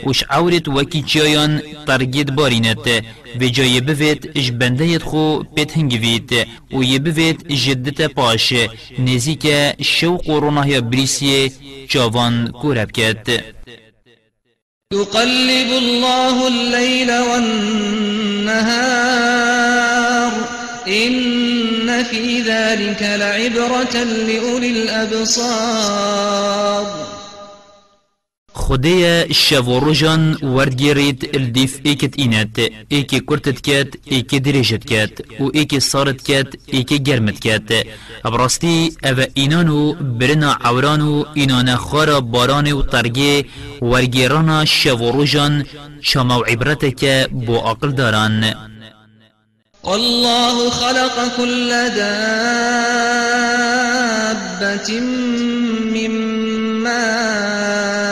وش 0.06 0.24
عورت 0.30 0.68
وکی 0.68 1.02
چیایان 1.02 1.62
ترگید 1.86 2.34
بارینت. 2.34 2.86
وجایه 3.40 3.80
بوید 3.80 4.30
اش 4.34 4.50
بنده 4.50 4.98
خو 4.98 5.42
پیت 5.54 5.76
هنگوید 5.76 6.30
و 6.72 6.82
یه 6.82 6.98
بوید 6.98 7.38
جدت 7.48 8.00
پاش. 8.02 8.52
نزیک 8.98 9.46
شوق 9.82 10.28
و 10.28 10.40
روناه 10.40 10.80
بریسی 10.80 11.52
جوان 11.88 12.34
کورب 12.60 12.90
کرد 12.92 13.26
يقلب 14.92 15.72
الله 15.72 16.48
الليل 16.48 17.18
والنهار. 17.18 18.72
إن 20.88 22.04
في 22.10 22.40
ذلك 22.40 23.02
لعبرة 23.02 24.02
لأولي 24.02 24.70
الأبصار. 24.70 25.92
خدای 28.64 29.34
شو 29.34 29.62
و 29.70 29.90
رجان 29.90 30.22
وردگیرید 30.56 31.20
الدیف 31.34 31.72
ایکت 31.82 32.14
اینت. 32.18 32.56
ایکی 32.88 33.20
کرتت 33.28 33.58
کت 33.66 33.90
ایکی 34.12 34.38
دریجت 34.40 34.84
کت. 34.90 35.14
و 35.40 35.44
ایکی 35.54 35.80
صارت 35.80 36.18
کت 36.28 36.50
ایکی 36.66 36.98
گرمت 37.06 37.38
کت. 37.44 37.68
ابراستی 38.24 38.92
أو 39.04 39.16
اینانو 39.34 39.92
برنا 39.92 40.52
عورانو 40.64 41.24
اینان 41.34 41.76
خارا 41.76 42.20
باران 42.20 42.72
و 42.72 42.82
ترگی 42.82 43.44
ورگیرانا 43.82 44.64
شو 44.64 44.96
و 44.96 45.22
رجان 45.22 45.66
شما 46.00 46.38
و 46.38 46.42
عبرت 46.44 46.96
که 46.96 47.28
بو 47.46 47.56
عقل 47.56 47.90
داران 47.90 48.54
والله 49.84 50.70
خلق 50.70 51.36
كل 51.36 51.70
دابة 51.96 52.60
من 56.84 58.11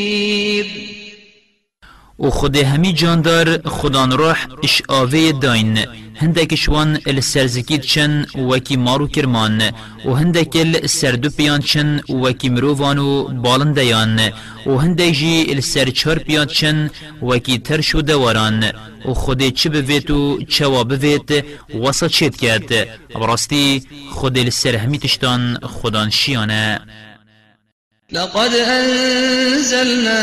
و 2.21 2.29
خود 2.29 2.55
همی 2.55 2.93
جاندار 2.93 3.69
خدان 3.69 4.11
روح 4.11 4.47
اش 4.63 4.81
آوه 4.87 5.31
داین. 5.31 5.79
هندک 6.15 6.55
شوان 6.55 6.99
السرزکید 7.05 7.81
چن 7.81 8.25
وکی 8.49 8.75
مارو 8.75 9.07
کرمان. 9.07 9.61
و 10.05 10.13
هندک 10.13 10.55
السردو 10.55 11.29
پیان 11.29 11.61
چن 11.61 12.01
وکی 12.23 12.49
مروفانو 12.49 13.23
بالندیان. 13.23 14.19
و 14.65 14.77
هندک 14.77 15.11
جی 15.11 15.45
السر 15.49 15.89
چار 15.89 16.19
پیان 16.19 16.45
چن 16.45 16.89
وکی 17.21 17.57
ترشو 17.57 18.01
دواران. 18.01 18.63
و 19.05 19.13
خود 19.13 19.49
چه 19.49 19.69
بوید 19.69 20.11
و 20.11 20.37
چوا 20.47 20.83
بوید 20.83 21.45
واسا 21.73 22.07
چید 22.07 22.35
کرد؟ 22.37 22.69
براستی 23.15 23.83
خود 24.11 24.37
السر 24.37 24.75
همی 24.75 24.99
تشتان 24.99 25.57
خدان 25.63 26.09
شیانه. 26.09 26.81
لقد 28.11 28.55
أنزلنا 28.55 30.21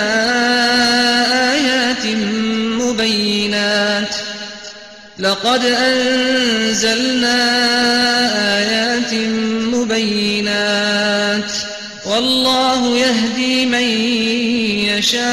آيات 1.53 2.07
مبينات. 2.81 4.15
لقد 5.19 5.65
أنزلنا 5.65 7.39
آيات 8.59 9.15
مبينات. 9.75 11.53
والله 12.07 12.99
يهدي 12.99 13.67
من 13.67 13.89
يشاء 14.89 15.29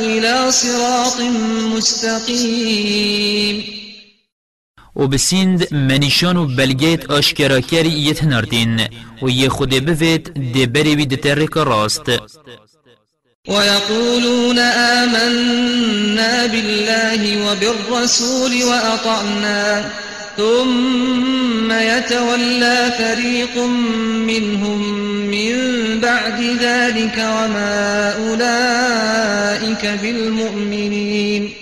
إلى 0.00 0.52
صراط 0.52 1.20
مستقيم. 1.76 3.57
و 4.98 5.06
بسیند 5.06 5.74
منیشان 5.74 6.36
و 6.36 6.46
بلگیت 6.46 7.10
آشکرا 7.10 7.60
کری 7.60 7.88
یت 7.88 8.22
هنردین 8.22 8.80
و 9.22 9.30
یه 9.30 9.48
خود 9.48 9.70
بفید 9.70 10.52
دی 10.52 10.66
بری 10.66 10.94
وی 10.94 11.06
دترک 11.06 11.50
راست. 11.50 12.08
ويقولون 13.48 14.58
آمنا 14.58 16.46
بالله 16.46 17.22
وبالرسول 17.46 18.62
وأطعنا 18.62 19.84
ثم 20.36 21.72
يتولى 21.72 22.92
فريق 22.98 23.56
منهم 24.26 24.80
من 25.30 25.54
بعد 26.00 26.40
ذلك 26.60 27.16
وما 27.18 28.12
أولئك 28.12 29.86
بالمؤمنين. 30.02 31.57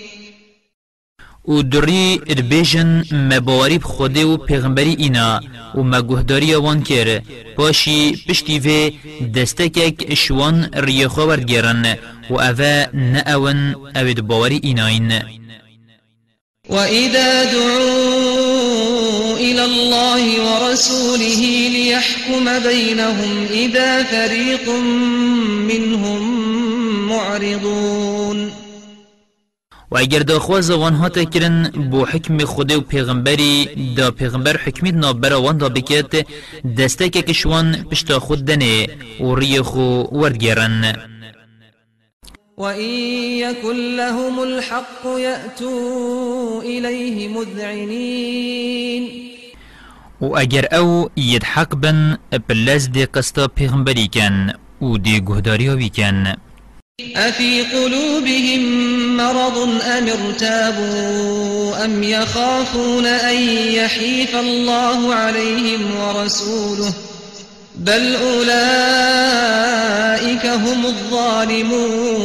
و 1.47 1.61
دری 1.61 2.21
ادبیجن 2.27 3.03
مباری 3.11 3.77
بخوده 3.77 4.25
و 4.25 4.37
پیغمبری 4.37 4.95
اینا 4.99 5.41
و 5.75 5.79
مگهداری 5.83 6.55
وان 6.55 6.83
کر. 6.83 7.21
پاشی 7.55 8.23
پشتی 8.29 8.59
و 8.59 8.91
دستکک 9.27 10.13
شوان 10.13 10.69
ریخو 10.73 11.21
ورگرن 11.21 11.97
و 12.29 12.33
اوه 12.33 12.85
نأون 12.93 13.75
اوید 13.95 14.21
باوری 14.21 14.59
ایناین. 14.63 15.21
وإذا 16.69 17.43
دعوا 17.43 19.37
إلى 19.37 19.63
الله 19.63 20.23
ورسوله 20.47 21.69
ليحكم 21.71 22.59
بينهم 22.59 23.47
إذا 23.51 24.03
فريق 24.03 24.69
منهم 25.67 26.21
معرضون. 27.09 28.51
و 29.91 29.97
اگر 29.97 30.19
دا 30.19 30.39
خواز 30.39 30.71
وان 30.71 30.93
ها 30.93 31.09
تکرن 31.09 31.69
بو 31.91 32.05
حکم 32.05 32.45
خود 32.45 32.71
و 32.71 32.81
پیغمبری 32.81 33.69
دا 33.97 34.11
پیغمبر 34.11 34.57
حکمید 34.57 34.95
نابرا 34.95 35.41
وان 35.41 35.57
دا 35.57 35.69
بکت 35.69 36.27
دسته 36.77 37.09
که 37.09 37.21
کشوان 37.21 37.85
پشتا 37.91 38.19
خود 38.19 38.45
دنه 38.45 38.87
و 39.19 39.35
ری 39.35 39.61
خو 39.61 40.03
وردگرن. 40.11 40.95
وإن 42.57 42.89
يكن 43.37 43.95
لهم 43.97 44.39
الحق 44.39 45.05
يأتوا 45.05 46.61
إليه 46.61 47.27
مذعنين 47.27 49.09
و 50.21 50.37
اگر 50.37 50.65
أو 50.73 51.09
يدحق 51.17 51.75
بن 51.75 52.17
بلز 52.49 52.87
دي 52.87 53.05
قسطا 53.05 53.47
پیغمبری 53.47 54.07
کن 54.07 54.53
و 54.81 54.97
دي 54.97 55.19
گهداری 55.19 55.67
ها 55.67 55.89
کن. 55.89 56.46
أفي 57.15 57.61
قلوبهم 57.61 58.61
مرض 59.17 59.57
أم 59.83 60.07
ارتابوا 60.07 61.85
أم 61.85 62.03
يخافون 62.03 63.05
أن 63.05 63.37
يحيف 63.73 64.35
الله 64.35 65.13
عليهم 65.13 65.95
ورسوله 65.95 66.93
بل 67.75 68.15
أولئك 68.15 68.45
هم 70.45 70.85
الظالمون. 70.85 72.17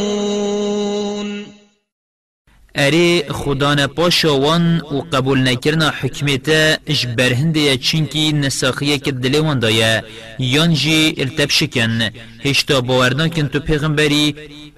اری 2.76 3.22
خدان 3.30 3.86
پاشوان 3.86 4.80
و 4.80 5.00
قبول 5.12 5.48
نکرنا 5.48 5.90
حکمتا 6.00 6.76
اش 6.88 7.06
برهنده 7.06 7.76
چینکی 7.76 8.32
نساخیه 8.32 8.98
که 8.98 9.12
دلوان 9.12 9.58
دایه. 9.58 10.04
یان 10.38 10.74
جی 10.74 11.14
التب 11.18 11.50
شکن 11.50 12.10
هشتا 12.44 12.80
باورنا 12.80 13.28
کن 13.28 13.48
تو 13.48 13.60
پیغمبری. 13.60 14.34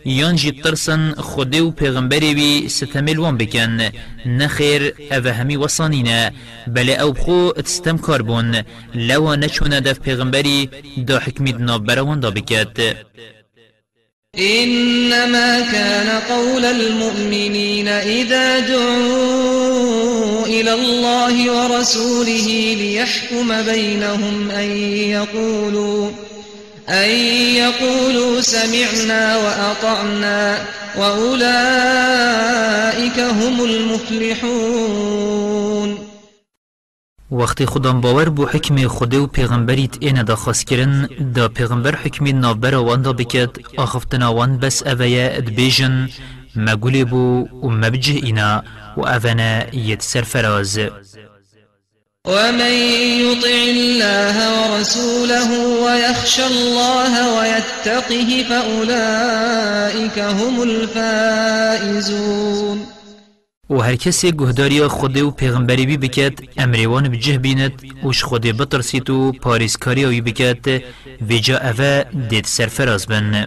یان 0.06 0.36
جی 0.36 0.52
ترسن 0.52 1.14
خود 1.18 1.54
و 1.54 1.70
پیغمبری 1.70 2.34
بی 2.34 2.68
ستمل 2.68 3.18
وان 3.18 3.36
بکن. 3.36 3.80
نخیر 4.26 4.94
أو 5.12 5.28
همی 5.28 5.56
وصانینا 5.56 6.30
بله 6.66 6.94
أو 6.94 7.12
بخو 7.12 7.52
اتستم 7.56 7.98
کاربون 7.98 8.62
لوا 8.94 9.36
نچونه 9.36 9.80
دف 9.80 9.98
پیغمبری 9.98 10.68
دا 11.06 11.18
حکمت 11.18 11.60
نابروان 11.60 12.20
دا 12.20 12.30
بکد 12.30 12.96
إنما 14.38 15.60
كان 15.72 16.20
قول 16.28 16.64
المؤمنين 16.64 17.88
إذا 17.88 18.58
دعوا 18.58 20.46
إلى 20.46 20.74
الله 20.74 21.52
ورسوله 21.52 22.76
ليحكم 22.78 23.62
بينهم 23.62 24.50
أن 24.50 24.70
يقولوا 25.16 26.10
أن 26.88 27.10
يقولوا 27.56 28.40
سمعنا 28.40 29.36
وأطعنا 29.36 30.58
وأولئك 30.98 31.60
هم 33.20 33.64
المفلحون. 33.64 35.24
وقتی 37.30 37.66
خودم 37.66 38.00
باور 38.00 38.28
بو 38.28 38.46
حکم 38.46 38.88
خود 38.88 39.14
و 39.14 39.26
پیغمبریت 39.26 39.96
اینه 40.00 40.22
دا 40.22 40.36
خواست 40.36 40.66
کرن 40.66 41.08
دا 41.34 41.48
پیغمبر 41.48 41.94
حکمی 41.94 42.32
نابر 42.32 42.74
وان 42.74 43.02
دا 43.02 43.12
بکد 43.12 43.58
آخفتنا 43.76 44.34
وان 44.34 44.58
بس 44.58 44.82
اویا 44.82 45.28
ادبیجن 45.28 46.08
مگولی 46.56 47.04
بو 47.04 47.48
و 47.62 47.68
مبجه 47.70 48.14
اینا 48.14 48.62
و 48.96 49.00
اونا 49.00 49.62
ید 49.72 50.00
سرفراز. 50.00 50.78
ومن 52.26 52.72
يطع 53.20 53.56
الله 53.68 54.36
ورسوله 54.72 55.50
ويخشى 55.84 56.46
الله 56.46 57.12
ويتقه 57.38 58.44
فأولئك 58.48 60.18
هم 60.18 60.62
الفائزون. 60.62 62.14
و 63.70 63.80
هر 63.80 63.94
کسی 63.94 64.32
گهداری 64.32 64.86
خود 64.86 65.16
و 65.16 65.30
پیغمبری 65.30 65.86
بی 65.86 65.96
بکد 65.96 66.38
امریوان 66.56 67.08
بجه 67.08 67.38
بیند 67.38 67.72
وش 68.04 68.24
خود 68.24 68.42
بترسید 68.42 69.10
و 69.10 69.32
پاریسکاری 69.32 70.04
آوی 70.04 70.20
بکد 70.20 70.82
ویجا 71.28 71.58
اوه 71.58 72.04
دید 72.28 72.44
سرفراز 72.44 73.06
بن. 73.06 73.46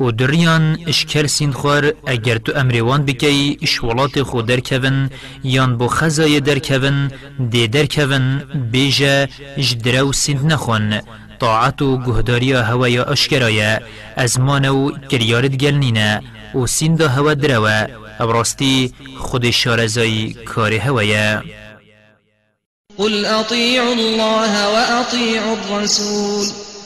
و 0.00 0.10
دریان 0.10 0.78
اشکر 0.86 1.26
سین 1.26 1.52
خور 1.52 1.92
اگر 2.06 2.38
تو 2.38 2.52
امریوان 2.56 3.04
بکی 3.04 3.58
اشولات 3.62 4.22
خود 4.22 4.46
در 4.46 4.60
کون 4.60 5.10
یان 5.44 5.76
بو 5.76 5.88
خزای 5.88 6.40
در 6.40 6.58
کون 6.58 7.10
دی 7.50 7.68
در 7.68 7.86
کون 7.86 8.38
بیجا 8.72 9.26
جدرو 9.58 10.12
سند 10.12 10.52
نخون 10.52 11.00
طاعت 11.40 11.82
و 11.82 11.98
گهداری 11.98 12.52
هوای 12.52 12.98
اشکرای 12.98 13.78
از 14.16 14.40
مانو 14.40 14.90
کریارت 15.10 15.56
گلنینه 15.56 16.22
و 16.54 16.66
سند 16.66 17.00
هوا 17.00 17.34
دروه 17.34 17.86
ابراستی 18.20 18.92
خود 19.18 19.50
شارزای 19.50 20.32
کاری 20.32 20.76
هوایه 20.76 21.42
قل 22.98 23.26
أطيعوا 23.26 23.92
الله 23.92 24.68
وأطيعوا 24.68 25.56
الرسول. 25.56 26.63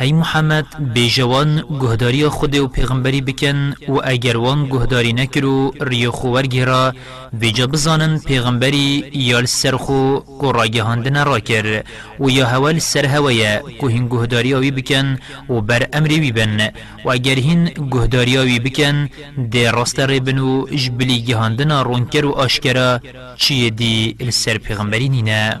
ای 0.00 0.12
محمد 0.12 0.66
بیجوان 0.94 1.64
گهداری 1.80 2.28
خود 2.28 2.56
و 2.56 2.68
پیغمبری 2.68 3.20
بکن 3.20 3.74
و 3.88 4.00
اگر 4.04 4.36
وان 4.36 4.66
گهداری 4.66 5.12
نکرو 5.12 5.72
ریو 5.80 6.10
خوور 6.10 6.42
گیرا 6.46 6.94
بیجا 7.32 7.66
بزانن 7.66 8.18
پیغمبری 8.18 9.04
یا 9.12 9.46
سرخو 9.46 10.20
کو 10.20 10.52
راگهاندن 10.52 11.24
را 11.24 11.40
کر 11.40 11.84
و 12.20 12.30
یا 12.30 12.46
هول 12.46 12.78
سر 12.78 13.06
هویا 13.06 13.60
کو 13.80 13.88
هین 13.88 14.08
گهداری 14.08 14.54
آوی 14.54 14.70
بکن 14.70 15.18
و 15.48 15.60
بر 15.60 15.88
امری 15.92 16.20
بیبن 16.20 16.70
و 17.04 17.10
اگر 17.10 17.34
هین 17.34 17.64
گهداری 17.92 18.38
آوی 18.38 18.58
بکن 18.58 19.08
ده 19.50 19.70
راست 19.70 20.00
ریبن 20.00 20.38
و 20.38 20.66
جبلی 20.66 21.22
گهاندن 21.22 21.70
رونکر 21.84 22.24
و 22.24 22.32
آشکرا 22.32 23.00
چیه 23.36 23.70
دی 23.70 24.16
السر 24.20 24.58
پیغمبری 24.58 25.08
نینه 25.08 25.60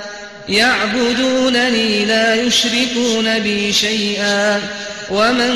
يعبدونني 0.51 2.05
لا 2.05 2.35
يشركون 2.35 3.39
بي 3.39 3.73
شيئا 3.73 4.61
ومن 5.11 5.53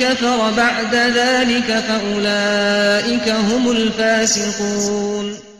كفر 0.00 0.50
بعد 0.50 0.94
ذلك 0.94 1.84
فأولئك 1.88 3.28
هم 3.28 3.70
الفاسقون. 3.70 5.51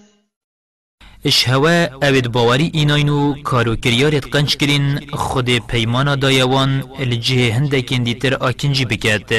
اش 1.24 1.48
هوا 1.48 1.86
اوید 2.02 2.28
باوری 2.32 2.70
ایناینو 2.74 3.34
کارو 3.42 3.76
کریارت 3.76 4.24
قنچ 4.32 4.56
کرین 4.56 5.00
خود 5.12 5.48
پیمانا 5.70 6.14
دایوان 6.16 6.82
الجه 6.98 7.52
هندکین 7.56 8.02
دیتر 8.02 8.34
آکنجی 8.34 8.84
بکد 8.84 9.30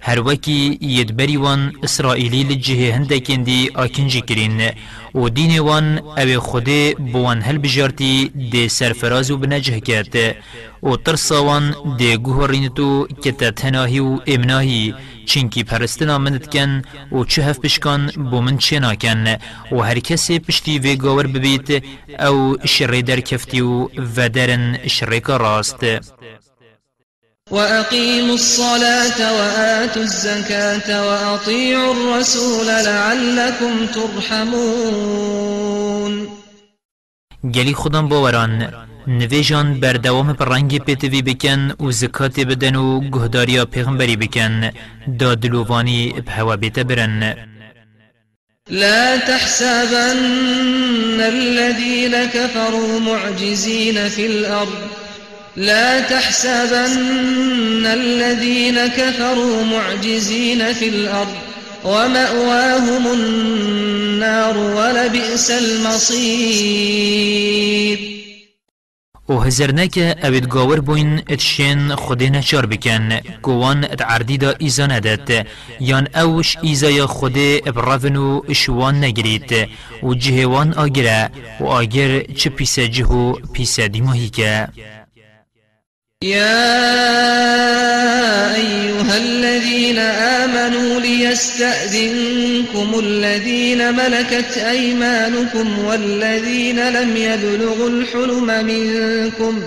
هر 0.00 0.20
وکی 0.20 0.78
یدبری 0.80 1.36
وان 1.36 1.72
اسرائیلی 1.82 2.42
لجه 2.42 2.94
هندکین 2.94 3.42
دی 3.42 3.70
آکنجی 3.74 4.20
کرین. 4.20 4.70
و 5.14 5.28
دین 5.28 5.58
وان 5.58 5.98
او 5.98 6.40
خود 6.40 6.68
بوان 7.12 7.42
هل 7.42 7.58
بجارتی 7.58 8.30
دی 8.50 8.68
سرفراز 8.68 9.30
و 9.30 9.36
بنجه 9.36 9.80
کرد 9.80 10.14
و 10.82 10.96
ترساوان 10.96 11.74
دی 11.98 12.16
گوهرینتو 12.16 13.06
کتا 13.24 13.50
تناهی 13.50 14.00
و 14.00 14.18
امناهی 14.26 14.94
چینکی 15.30 15.62
پرستنا 15.64 16.18
مند 16.18 16.46
کن 16.52 16.82
و 17.12 17.24
چه 17.24 17.42
هف 17.42 17.58
بشکان 17.58 18.06
بو 18.30 18.40
من 18.40 18.56
چه 18.58 18.78
ناکن 18.78 19.36
و 19.72 19.80
هر 19.80 19.98
کسی 19.98 20.38
پشتی 20.38 20.78
وی 20.78 20.96
گاور 20.96 21.26
ببیت 21.26 21.68
أو 22.26 22.56
شر 22.64 23.00
در 23.00 23.20
کفتی 23.20 23.60
و 23.60 23.88
ودرن 24.16 24.78
شر 24.86 25.20
راست. 25.26 25.84
وأقيموا 27.50 28.34
الصلاة 28.34 29.18
وآتوا 29.38 30.02
الزكاة 30.02 30.88
وأطيعوا 31.06 31.94
الرسول 31.94 32.66
لعلكم 32.66 33.86
ترحمون. 33.94 35.40
گلی 37.54 37.74
خودم 37.74 38.08
باوران 38.08 38.89
نویجان 39.06 39.80
بردوام 39.80 40.32
پر 40.32 40.48
رنگ 40.48 40.78
پیتوی 40.78 41.22
بکن 41.22 41.72
و 41.80 41.90
زکات 41.90 42.40
بدن 42.40 42.76
و 42.76 43.00
گهداریا 43.00 43.64
پیغمبری 43.64 44.16
بکن. 44.16 44.70
دادلووانی 45.18 46.14
بهوا 46.26 46.56
بیت 46.56 46.78
برن. 46.78 47.34
لا 48.70 49.16
تحسبن 49.16 51.20
الذين 51.20 52.26
كفروا 52.26 53.00
معجزين 53.00 54.08
في 54.08 54.26
الأرض. 54.26 54.78
لا 55.56 56.00
تحسبن 56.00 57.86
الذين 57.86 58.86
كفروا 58.86 59.64
معجزين 59.64 60.72
في 60.72 60.88
الأرض. 60.88 61.34
ومأواهم 61.84 63.12
النار 63.12 64.58
ولبئس 64.58 65.50
المصير. 65.50 68.09
و 69.30 69.32
هزرنك 69.32 69.98
اوید 70.22 70.48
گاور 70.48 70.80
بوین 70.80 71.22
اتشین 71.28 71.94
خودی 71.94 72.30
نچار 72.30 72.66
بکن 72.66 73.20
گوان 73.42 73.84
ات 73.84 74.02
عردی 74.02 74.38
دا 74.38 74.54
ایزا 74.58 74.86
ندد 74.86 75.46
یان 75.80 76.08
اوش 76.14 76.56
ایزای 76.62 77.06
خودی 77.06 77.62
ابرافن 77.66 78.16
و 78.16 78.40
اشوان 78.48 79.04
نگرید 79.04 79.68
و 80.02 80.14
جهوان 80.14 80.74
آگره 80.74 81.30
و 81.60 81.64
آگر 81.64 82.22
چه 82.22 82.50
پیس 82.50 82.78
جهو 82.78 83.32
پیس 83.52 83.80
دیماهی 83.80 84.28
که 84.28 84.68
يا 86.24 86.54
أيها 88.54 89.16
الذين 89.16 89.98
آمنوا 89.98 91.00
ليكن 91.00 91.20
وليستأذنكم 91.30 92.98
الذين 92.98 93.94
ملكت 93.94 94.58
أيمانكم 94.58 95.78
والذين 95.78 96.88
لم 96.88 97.16
يبلغوا 97.16 97.88
الحلم 97.88 98.64
منكم 98.66 99.62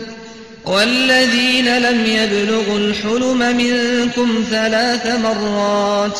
والذين 0.65 1.77
لم 1.77 2.05
يبلغوا 2.05 2.77
الحلم 2.77 3.57
منكم 3.57 4.43
ثلاث 4.51 5.07
مرات 5.23 6.19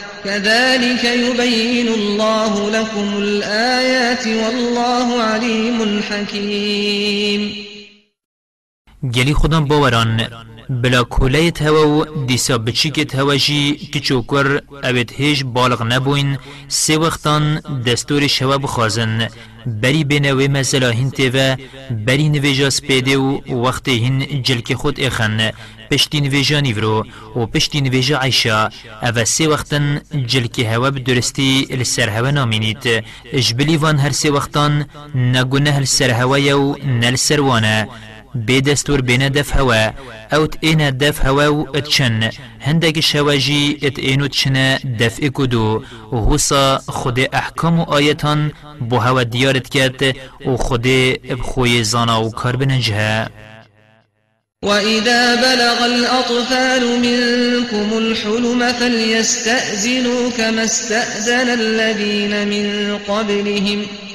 كذلك 0.23 1.03
يبين 1.03 1.87
الله 1.87 2.71
لكم 2.71 3.17
الآيات 3.17 4.27
والله 4.27 5.21
عليم 5.21 6.01
حكيم. 6.01 7.71
گلی 9.03 9.33
خودم 9.33 9.65
باوران 9.65 10.27
بلا 10.71 11.03
کولیت 11.03 11.61
هوا 11.61 11.87
و 11.87 12.25
دیسا 12.25 12.57
بچیکت 12.57 13.15
هوا 13.15 13.35
جی 13.35 13.89
کچوکر 13.93 14.61
اوید 14.83 15.11
هیش 15.17 15.43
بالغ 15.43 15.83
نبوین 15.83 16.37
سی 16.67 16.95
وقتان 16.95 17.59
دستور 17.85 18.27
شوا 18.27 18.57
بخوازن 18.57 19.27
بری 19.65 20.03
بینوی 20.03 20.47
مثلا 20.47 20.89
هین 20.89 21.11
تیوه 21.11 21.57
بری 21.91 22.29
نویجا 22.29 22.69
سپیده 22.69 23.17
و 23.17 23.39
وقت 23.65 23.89
هین 23.89 24.41
جلک 24.43 24.73
خود 24.73 24.99
اخن 24.99 25.51
پشتی 25.91 26.21
نویجا 26.21 26.59
نیورو 26.59 27.05
و 27.35 27.45
پشتی 27.45 27.81
نویجا 27.81 28.19
عیشا 28.19 28.69
او 29.03 29.25
سی 29.25 29.47
وقتن 29.47 30.01
جلک 30.27 30.59
هوا 30.59 30.89
بدرستی 30.89 31.67
لسر 31.71 32.09
هوا 32.09 32.31
نامینید 32.31 33.03
اجبلی 33.33 33.77
وان 33.77 33.99
هر 33.99 34.11
سی 34.11 34.29
وقتان 34.29 34.85
نگونه 35.15 35.79
لسر 35.79 36.11
هوا 36.11 36.37
یو 36.39 36.75
نل 36.85 37.15
سروانه 37.15 37.87
بدستور 38.35 39.01
بين 39.01 39.31
دف 39.31 39.57
هوا 39.57 39.91
أو 40.33 40.45
تئنا 40.45 40.89
دف 40.89 41.25
هوا 41.25 41.47
و 41.47 41.75
إتشن. 41.75 42.29
هندك 42.61 42.99
شواجي 42.99 43.79
إت 43.83 43.99
اینو 43.99 44.25
تشنا 44.25 44.77
دف 44.77 45.23
اكدو 45.23 45.83
و 46.11 46.17
هوسا 46.17 46.77
خود 46.77 47.19
أحكام 47.19 47.79
و 47.79 47.83
آيتان 47.83 48.51
بو 48.81 48.97
هوا 48.97 49.23
ديارت 49.23 49.67
كات 49.67 50.15
خود 50.55 50.87
بخوي 51.29 51.83
زانا 51.83 52.17
و 52.17 52.29
كار 52.29 52.55
بنجها. 52.55 53.29
وإذا 54.63 55.35
بلغ 55.35 55.85
الأطفال 55.85 56.83
منكم 56.99 57.97
الحلم 57.97 58.73
فليستأذنوا 58.73 60.29
كما 60.37 60.63
استأذن 60.63 61.49
الذين 61.49 62.47
من 62.47 62.97
قبلهم 63.07 63.85
ۖ 64.07 64.10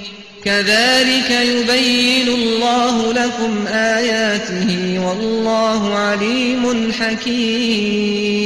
كذلك 0.47 1.31
يبين 1.31 2.29
الله 2.29 3.13
لكم 3.13 3.67
آياته 3.67 4.99
والله 5.07 5.95
عليم 5.95 6.93
حكيم. 6.93 8.37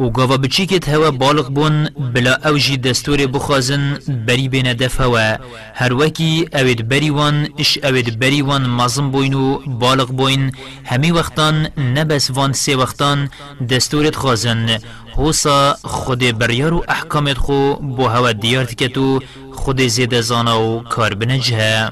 و 0.00 0.10
گاوا 0.10 0.36
بچیکت 0.36 0.88
هوا 0.88 1.10
بالغ 1.10 1.48
بون 1.48 1.84
بلا 2.14 2.34
اوجی 2.44 2.76
دستور 2.76 3.26
بخوازن 3.26 3.98
بری 4.26 4.48
بین 4.48 4.72
دف 4.72 5.00
هوا. 5.00 5.36
هر 5.74 5.92
وکی 5.92 6.48
اوید 6.54 6.88
بری 6.88 7.10
وان 7.10 7.48
اش 7.58 7.78
اوید 7.84 8.18
بری 8.18 8.42
وان 8.42 8.66
مازم 8.66 9.10
بوینو 9.10 9.58
بالغ 9.66 10.08
بوین. 10.10 10.52
همی 10.84 11.10
وقتان 11.10 11.68
نبس 11.78 12.30
وان 12.30 12.52
سی 12.52 12.74
وقتان 12.74 13.28
دستورت 13.70 14.16
خوازن. 14.16 14.78
حوصا 15.16 15.76
خود 15.84 16.38
بریار 16.38 16.74
و 16.74 16.84
احکامت 16.88 17.38
خو 17.38 17.74
بو 17.74 18.08
هوا 18.08 18.32
دیارت 18.32 18.74
کتو 18.74 19.20
خود 19.52 19.80
زید 19.80 20.20
زانا 20.20 20.62
و 20.62 20.82
کار 20.82 21.14
بنجه 21.14 21.90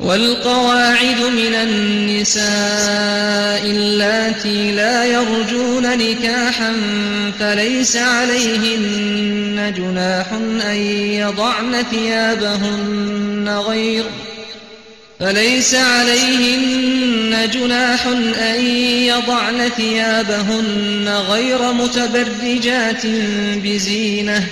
والقواعد 0.00 1.20
من 1.20 1.54
النساء 1.54 2.46
اللاتي 3.64 4.72
لا 4.72 5.04
يرجون 5.04 5.98
نكاحا 5.98 6.72
فليس 7.40 7.96
عليهن 7.96 9.74
جناح 9.76 10.32
أن 10.70 10.76
يضعن 11.12 11.84
ثيابهن 11.90 13.48
غير 13.68 14.04
فليس 15.20 15.74
عليهن 15.74 17.50
جناح 17.54 18.06
أن 18.40 18.66
يضعن 19.06 19.68
ثيابهن 19.76 21.08
غير 21.08 21.72
متبرجات 21.72 23.06
بزينة 23.64 24.46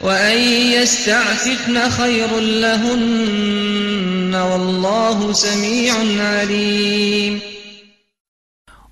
وأن 0.00 0.38
يستعففن 0.72 1.90
خير 1.90 2.40
لهن 2.40 4.34
والله 4.34 5.32
سميع 5.32 5.94
عليم 6.18 7.40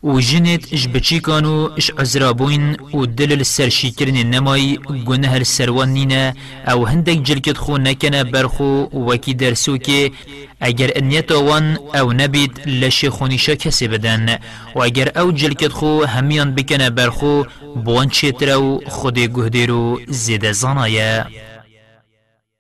و 0.05 0.21
جنت 0.21 0.73
اش 0.73 0.89
بچی 0.89 1.21
کانو 1.21 1.69
اش 1.77 1.91
عزرابوین 1.99 2.77
و 2.95 3.07
دل 3.07 3.33
السرشی 3.33 3.91
کرن 3.91 4.17
نمای 4.17 4.79
گنه 5.07 5.33
السروان 5.33 5.89
نینا 5.89 6.33
أو 6.69 6.87
هندک 6.87 7.23
جلکت 7.23 7.57
خو 7.57 7.79
نکنه 7.79 8.25
برخو 8.25 8.85
وکی 9.09 9.35
درسو 9.35 9.79
که 9.79 10.11
اگر 10.61 10.91
انیت 10.97 11.33
وان 11.33 11.79
أو 11.95 12.13
نبید 12.13 12.61
لشی 12.67 13.09
خونیشا 13.09 13.55
کسی 13.55 13.89
بدن 13.89 14.39
و 14.75 14.79
اگر 14.81 15.19
أو 15.19 15.33
جلکت 15.33 15.73
خو 15.73 16.05
همیان 16.05 16.55
بکنه 16.55 16.91
برخو 16.91 17.45
بوان 17.85 18.09
چیترو 18.09 18.81
خود 18.87 19.19
گهدیرو 19.19 20.01
زیده 20.09 20.53
زانایه. 20.53 21.27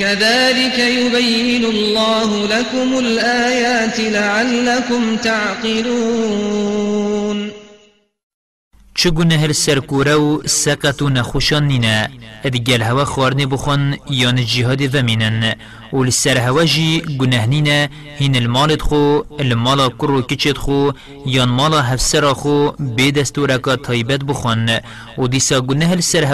كذلك 0.00 0.78
يبين 0.78 1.64
الله 1.64 2.46
لكم 2.46 2.98
الآيات 2.98 4.00
لعلكم 4.00 5.16
تعقلون. 5.16 6.70
چگونه 8.94 9.34
هر 9.34 9.52
سرکوره 9.52 10.16
و 10.16 10.46
سقط 10.46 11.02
و 11.02 11.08
نخوشان 11.08 11.66
نینه 11.66 12.10
ادگل 12.44 12.82
هوا 12.82 13.04
خوارنه 13.04 13.46
بخون 13.46 13.96
یان 14.10 14.44
جهاد 14.44 14.94
ومینن. 14.94 15.54
و 15.92 16.04
لسر 16.04 16.38
هواجي 16.38 17.00
گنهنين 17.00 17.88
هين 18.18 18.36
المالت 18.36 18.82
خو 18.82 19.22
المالا 19.40 19.88
کرو 19.88 20.22
کچت 20.22 20.58
خو 20.58 20.90
یان 21.26 21.48
مالا 21.48 21.80
هفسر 21.80 22.34
خو 22.34 22.70
بي 22.80 23.10
دستورك 23.10 23.68
طيبت 23.84 24.24
بخون. 24.24 24.78
و 25.18 25.26
ديسا 25.26 25.58
گنه 25.60 25.94
لسر 25.94 26.24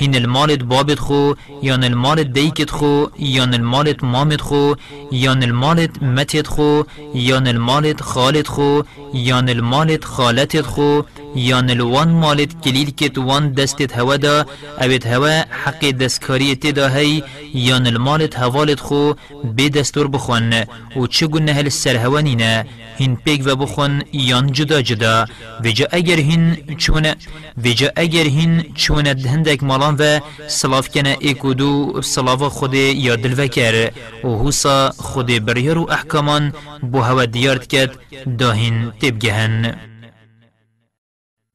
هين 0.00 0.14
المالت 0.14 0.62
بابت 0.62 0.98
خو 0.98 1.34
یان 1.62 1.84
المالت 1.84 2.26
ديكت 2.26 2.70
خو 2.70 3.06
یان 3.18 3.54
المالت 3.54 4.04
مامت 4.04 4.40
خو 4.40 4.74
یان 5.12 5.42
المالت 5.42 6.02
متت 6.02 6.46
خو 6.46 6.82
یان 7.14 7.48
المالت 7.48 8.00
خالت 8.02 8.48
خو 8.48 8.82
یان 9.14 9.48
المالت 9.48 10.04
خالتت 10.04 10.66
خو 10.66 11.02
یان 11.36 11.70
الوان 11.70 12.08
مالت 12.08 12.60
کلیل 12.64 12.90
کت 12.90 13.18
وان 13.18 13.52
دستت 13.52 13.98
هوا 13.98 14.16
دا 14.16 14.46
اوید 14.80 15.06
هوا 15.06 15.44
حق 15.64 15.90
دستکاری 15.90 16.56
تدا 16.56 16.88
هی 16.88 17.22
یان 17.54 17.86
المالت 17.86 18.38
هوالت 18.38 18.80
خو 18.80 19.12
به 19.56 19.68
دستور 19.68 20.08
بخون. 20.08 20.54
و 20.96 21.06
گونه 21.30 21.52
هل 21.52 21.68
سر 21.68 21.96
هوانینه 21.96 22.66
هین 22.98 23.16
پیگ 23.16 23.42
و 23.46 23.56
بخون 23.56 24.02
یان 24.12 24.52
جدا 24.52 24.82
جدا. 24.82 25.26
وجا 25.64 25.86
اگر 25.92 26.16
هین 26.16 26.56
چونه 26.76 27.16
وجا 27.64 27.90
اگر 27.96 28.24
هین 28.24 28.74
چونه 28.74 29.10
هندک 29.10 29.62
مالان 29.62 29.96
و 29.98 30.20
سلاف 30.48 30.88
کنه 30.88 31.16
ایکودو 31.20 32.02
سلاف 32.02 32.42
خود 32.42 32.74
یا 32.74 33.16
دل 33.16 33.34
وکر 33.38 33.90
و 34.24 34.28
حوصا 34.28 34.90
خود 34.96 35.44
بریار 35.44 35.78
و 35.78 35.90
احکامان 35.90 36.52
بو 36.92 37.00
هوا 37.00 37.24
دیارد 37.24 37.66
کد 37.66 37.90
داهین 38.38 38.90
تبگهن 38.90 39.89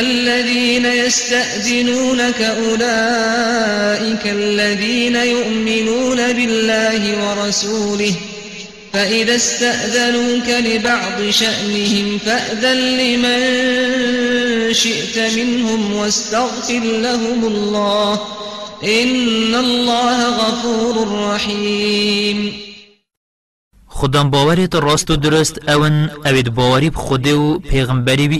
الذين 0.00 0.86
يستأذنونك 0.86 2.40
أولئك 2.40 4.26
الذين 4.26 5.16
يؤمنون 5.16 6.16
بالله 6.16 7.02
ورسوله 7.24 8.14
فإذا 8.92 9.34
استأذنوك 9.34 10.48
لبعض 10.48 11.30
شأنهم 11.30 12.18
فأذن 12.18 12.76
لمن 12.98 13.40
شئت 14.74 15.18
منهم 15.36 15.92
واستغفر 15.92 16.80
لهم 16.80 17.44
الله 17.44 18.20
إن 18.84 19.54
الله 19.54 20.28
غفور 20.28 21.08
رحيم 21.28 22.52
خودم 23.88 24.30
باورت 24.30 24.74
راست 24.74 25.10
و 25.10 25.16
درست 25.16 25.68
اون 25.68 26.10
اوید 26.26 26.54
باوری 26.54 26.90
بخوده 26.90 27.34
و 27.34 27.58
پیغمبری 27.58 28.28
بی 28.28 28.36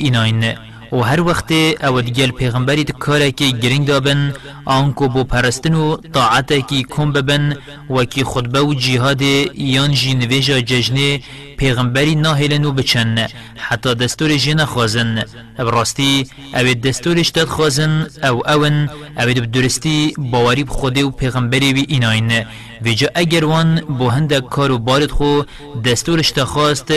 و 0.95 1.01
هر 1.01 1.21
وقت 1.21 1.53
اود 1.83 2.11
گل 2.11 2.31
پیغمبری 2.31 2.85
کاره 2.85 3.33
که 3.33 3.47
گرینگ 3.51 3.87
دابن 3.87 4.35
آنکو 4.65 5.09
بو 5.09 5.25
پرستن 5.25 5.75
و 5.75 5.97
طاعت 5.97 6.53
کی 6.69 6.87
کم 6.91 7.13
ببن 7.13 7.57
و 7.91 8.05
کی 8.05 8.25
خطبه 8.25 8.61
و 8.61 8.75
جهاد 8.75 9.23
یان 9.23 9.91
جی 9.93 10.15
نویجا 10.15 10.61
ججنه 10.61 11.21
پیغمبری 11.57 12.15
ناهلن 12.15 12.65
و 12.65 12.73
بچن 12.73 13.27
حتی 13.57 13.95
دستور 13.95 14.37
جی 14.37 14.55
نخوازن. 14.55 15.25
براستی 15.59 16.27
او 16.55 16.75
دستورش 16.75 17.29
داد 17.29 17.49
خوازن 17.49 18.07
او 18.23 18.51
اون 18.51 18.89
او 19.19 19.27
بدرستی 19.27 20.15
باوری 20.19 20.65
بخوده 20.65 21.05
و 21.05 21.11
پیغمبری 21.11 21.73
بی 21.73 21.85
ایناین. 21.89 22.45
ویجا 22.83 23.09
اگر 23.15 23.45
وان 23.45 23.81
بو 23.81 24.09
هندک 24.09 24.49
کار 24.49 24.71
و 24.73 24.79
بارد 24.79 25.11
خو 25.11 25.43
دستورش 25.85 26.31
تخواست 26.31 26.93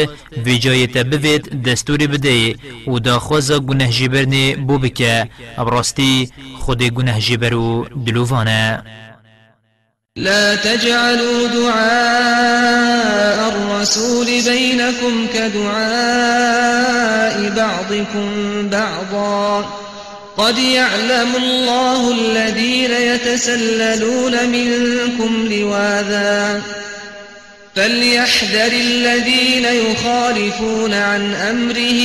ویجای 0.45 0.87
تبوید 0.87 1.63
دستوری 1.63 2.07
بده 2.07 2.55
و 2.87 2.99
دا 2.99 3.19
خوازا 3.19 3.59
گنه 3.59 3.87
جبرنه 3.89 4.55
بو 4.55 4.77
بکه. 4.77 5.29
براستی 5.57 6.29
خود 6.59 6.83
گنه 6.83 7.19
جبرو 7.19 7.85
دلووانه 8.05 8.83
لا 10.17 10.55
تجعلوا 10.55 11.47
دعاء 11.47 13.49
الرسول 13.49 14.25
بينكم 14.25 15.27
كدعاء 15.33 16.57
بعضكم 17.57 18.29
بعضا. 18.69 19.65
قد 20.37 20.57
يعلم 20.57 21.35
الله 21.35 22.11
الذين 22.11 22.91
يتسللون 22.91 24.49
منكم 24.49 25.47
لواذا. 25.51 26.61
فليحذر 27.75 28.71
الذين 28.71 29.65
يخالفون 29.65 30.93
عن 30.93 31.33
أمره 31.33 32.01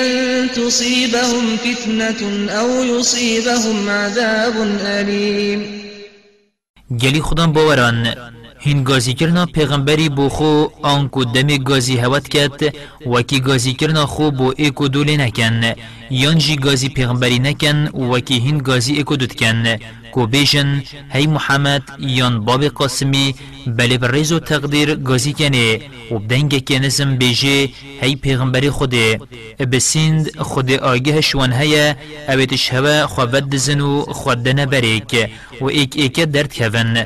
أن 0.00 0.48
تصيبهم 0.56 1.56
فتنة 1.64 2.48
أو 2.50 2.84
يصيبهم 2.84 3.90
عذاب 3.90 4.54
أليم. 4.86 5.85
گلی 6.90 7.20
خودم 7.20 7.52
باوران. 7.52 8.14
هین 8.58 8.84
گازی 8.84 9.14
کرنا 9.14 9.46
پیغمبری 9.46 10.08
بو 10.08 10.28
خو 10.28 10.66
آنکو 10.82 11.24
دمی 11.24 11.58
گازی 11.58 11.96
هوت 11.96 12.28
کت 12.28 12.74
وکی 13.06 13.40
گازی 13.40 13.74
کرنا 13.74 14.06
خو 14.06 14.30
بو 14.30 14.52
ایکو 14.56 14.88
دولی 14.88 15.16
نکن. 15.16 15.74
یان 16.10 16.38
جی 16.38 16.56
گازی 16.56 16.88
پیغمبری 16.88 17.38
نکن 17.38 17.88
وکی 17.88 18.38
هین 18.38 18.58
گازی 18.58 18.92
ایکو 18.94 19.16
دوت 19.16 19.34
کن. 19.36 19.64
کو 20.16 20.26
بیشن 20.26 20.82
هی 21.12 21.26
محمد 21.26 21.82
یان 21.98 22.34
باب 22.44 22.64
قاسمی 22.64 23.34
بلی 23.66 23.98
بر 23.98 24.10
ریز 24.10 24.32
و 24.32 24.38
تقدیر 24.38 24.94
گازی 24.94 25.32
کنه 25.32 25.80
و 26.10 26.18
بدنگ 26.18 26.64
کنزم 26.68 27.16
بیجه 27.16 27.68
هی 28.00 28.16
پیغمبری 28.16 28.70
خوده. 28.70 29.20
بسیند 29.72 30.38
خود 30.38 30.72
آگه 30.72 31.20
شوان 31.20 31.52
هیا 31.52 31.94
اویتش 32.28 32.72
هوا 32.72 33.06
خوابد 33.06 33.44
دزن 33.50 33.80
و 33.80 34.00
خود 34.00 34.42
بریک 34.42 35.30
و 35.60 35.64
ایک 35.64 35.92
ایک 35.96 36.20
درد 36.20 36.58
کون 36.58 37.04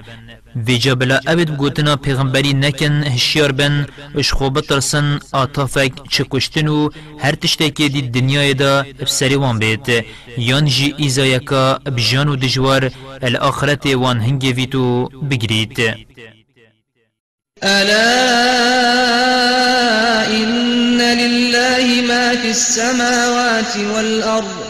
ویجا 0.56 0.94
بلا 0.94 1.20
ابد 1.26 1.50
گوتنا 1.56 1.96
پیغمبری 1.96 2.52
نکن 2.54 3.02
هشیار 3.02 3.52
بن 3.52 3.86
اش 4.14 4.32
خوب 4.32 4.60
ترسن 4.60 5.18
آتافک 5.32 5.92
چه 6.10 6.24
کشتن 6.30 6.68
و 6.68 6.88
هر 7.18 7.32
تشتکی 7.32 7.88
دی 7.88 8.02
دنیای 8.02 8.54
دا 8.54 8.84
بسری 9.00 9.34
وان 9.34 9.58
بیت 9.58 10.04
یان 10.38 10.64
جی 10.64 10.94
ایزایکا 10.96 11.78
بجان 11.96 12.28
و 12.28 12.36
دجوار 12.36 12.90
الاخرت 13.22 13.86
وان 13.86 14.20
هنگی 14.20 14.52
ویتو 14.52 15.08
بگرید 15.30 15.78
ألا 17.62 18.16
إن 20.26 21.00
لله 21.00 22.02
ما 22.08 22.36
في 22.36 22.48
السماوات 22.48 23.76
والأرض 23.76 24.69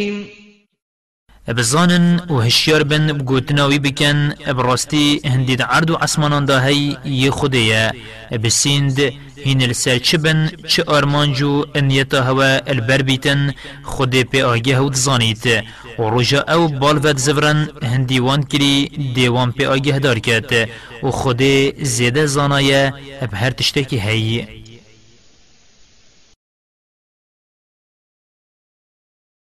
بزانن 1.53 2.19
و 2.29 2.39
هشیار 2.41 2.83
بن 2.83 3.07
بگوتناوی 3.07 3.79
بکن 3.79 4.29
براستی 4.29 5.21
هندید 5.25 5.61
عرض 5.61 5.89
و 5.89 5.95
عصمانان 5.95 6.45
دا 6.45 6.59
هی 6.59 6.97
یه 7.05 7.31
خوده 7.31 7.91
بسیند 8.43 8.99
هین 9.43 9.61
السر 9.61 9.97
چه 9.97 10.17
بن 10.17 10.49
چه 10.67 10.83
آرمان 10.83 11.33
جو 11.33 11.65
انیتا 11.75 12.23
هوا 12.23 12.59
البر 12.67 13.01
بیتن 13.01 13.53
خود 13.83 14.15
پی 14.15 14.41
آگه 14.41 14.77
هود 14.77 14.93
زانیت 14.93 15.63
و 15.99 16.09
رجا 16.19 16.41
أو 16.49 16.67
بالوت 16.67 17.17
زورن 17.17 17.69
هندیوان 17.83 18.43
کری 18.43 18.89
دیوان 19.15 19.51
پی 19.51 19.65
آگه 19.65 19.99
دار 19.99 20.19
کد 20.19 20.69
و 21.03 21.11
خود 21.11 21.41
زیده 21.83 22.25
زانایه 22.25 22.93
به 23.31 23.37
هر 23.37 23.49
تشتکی 23.49 23.99
هی 23.99 24.60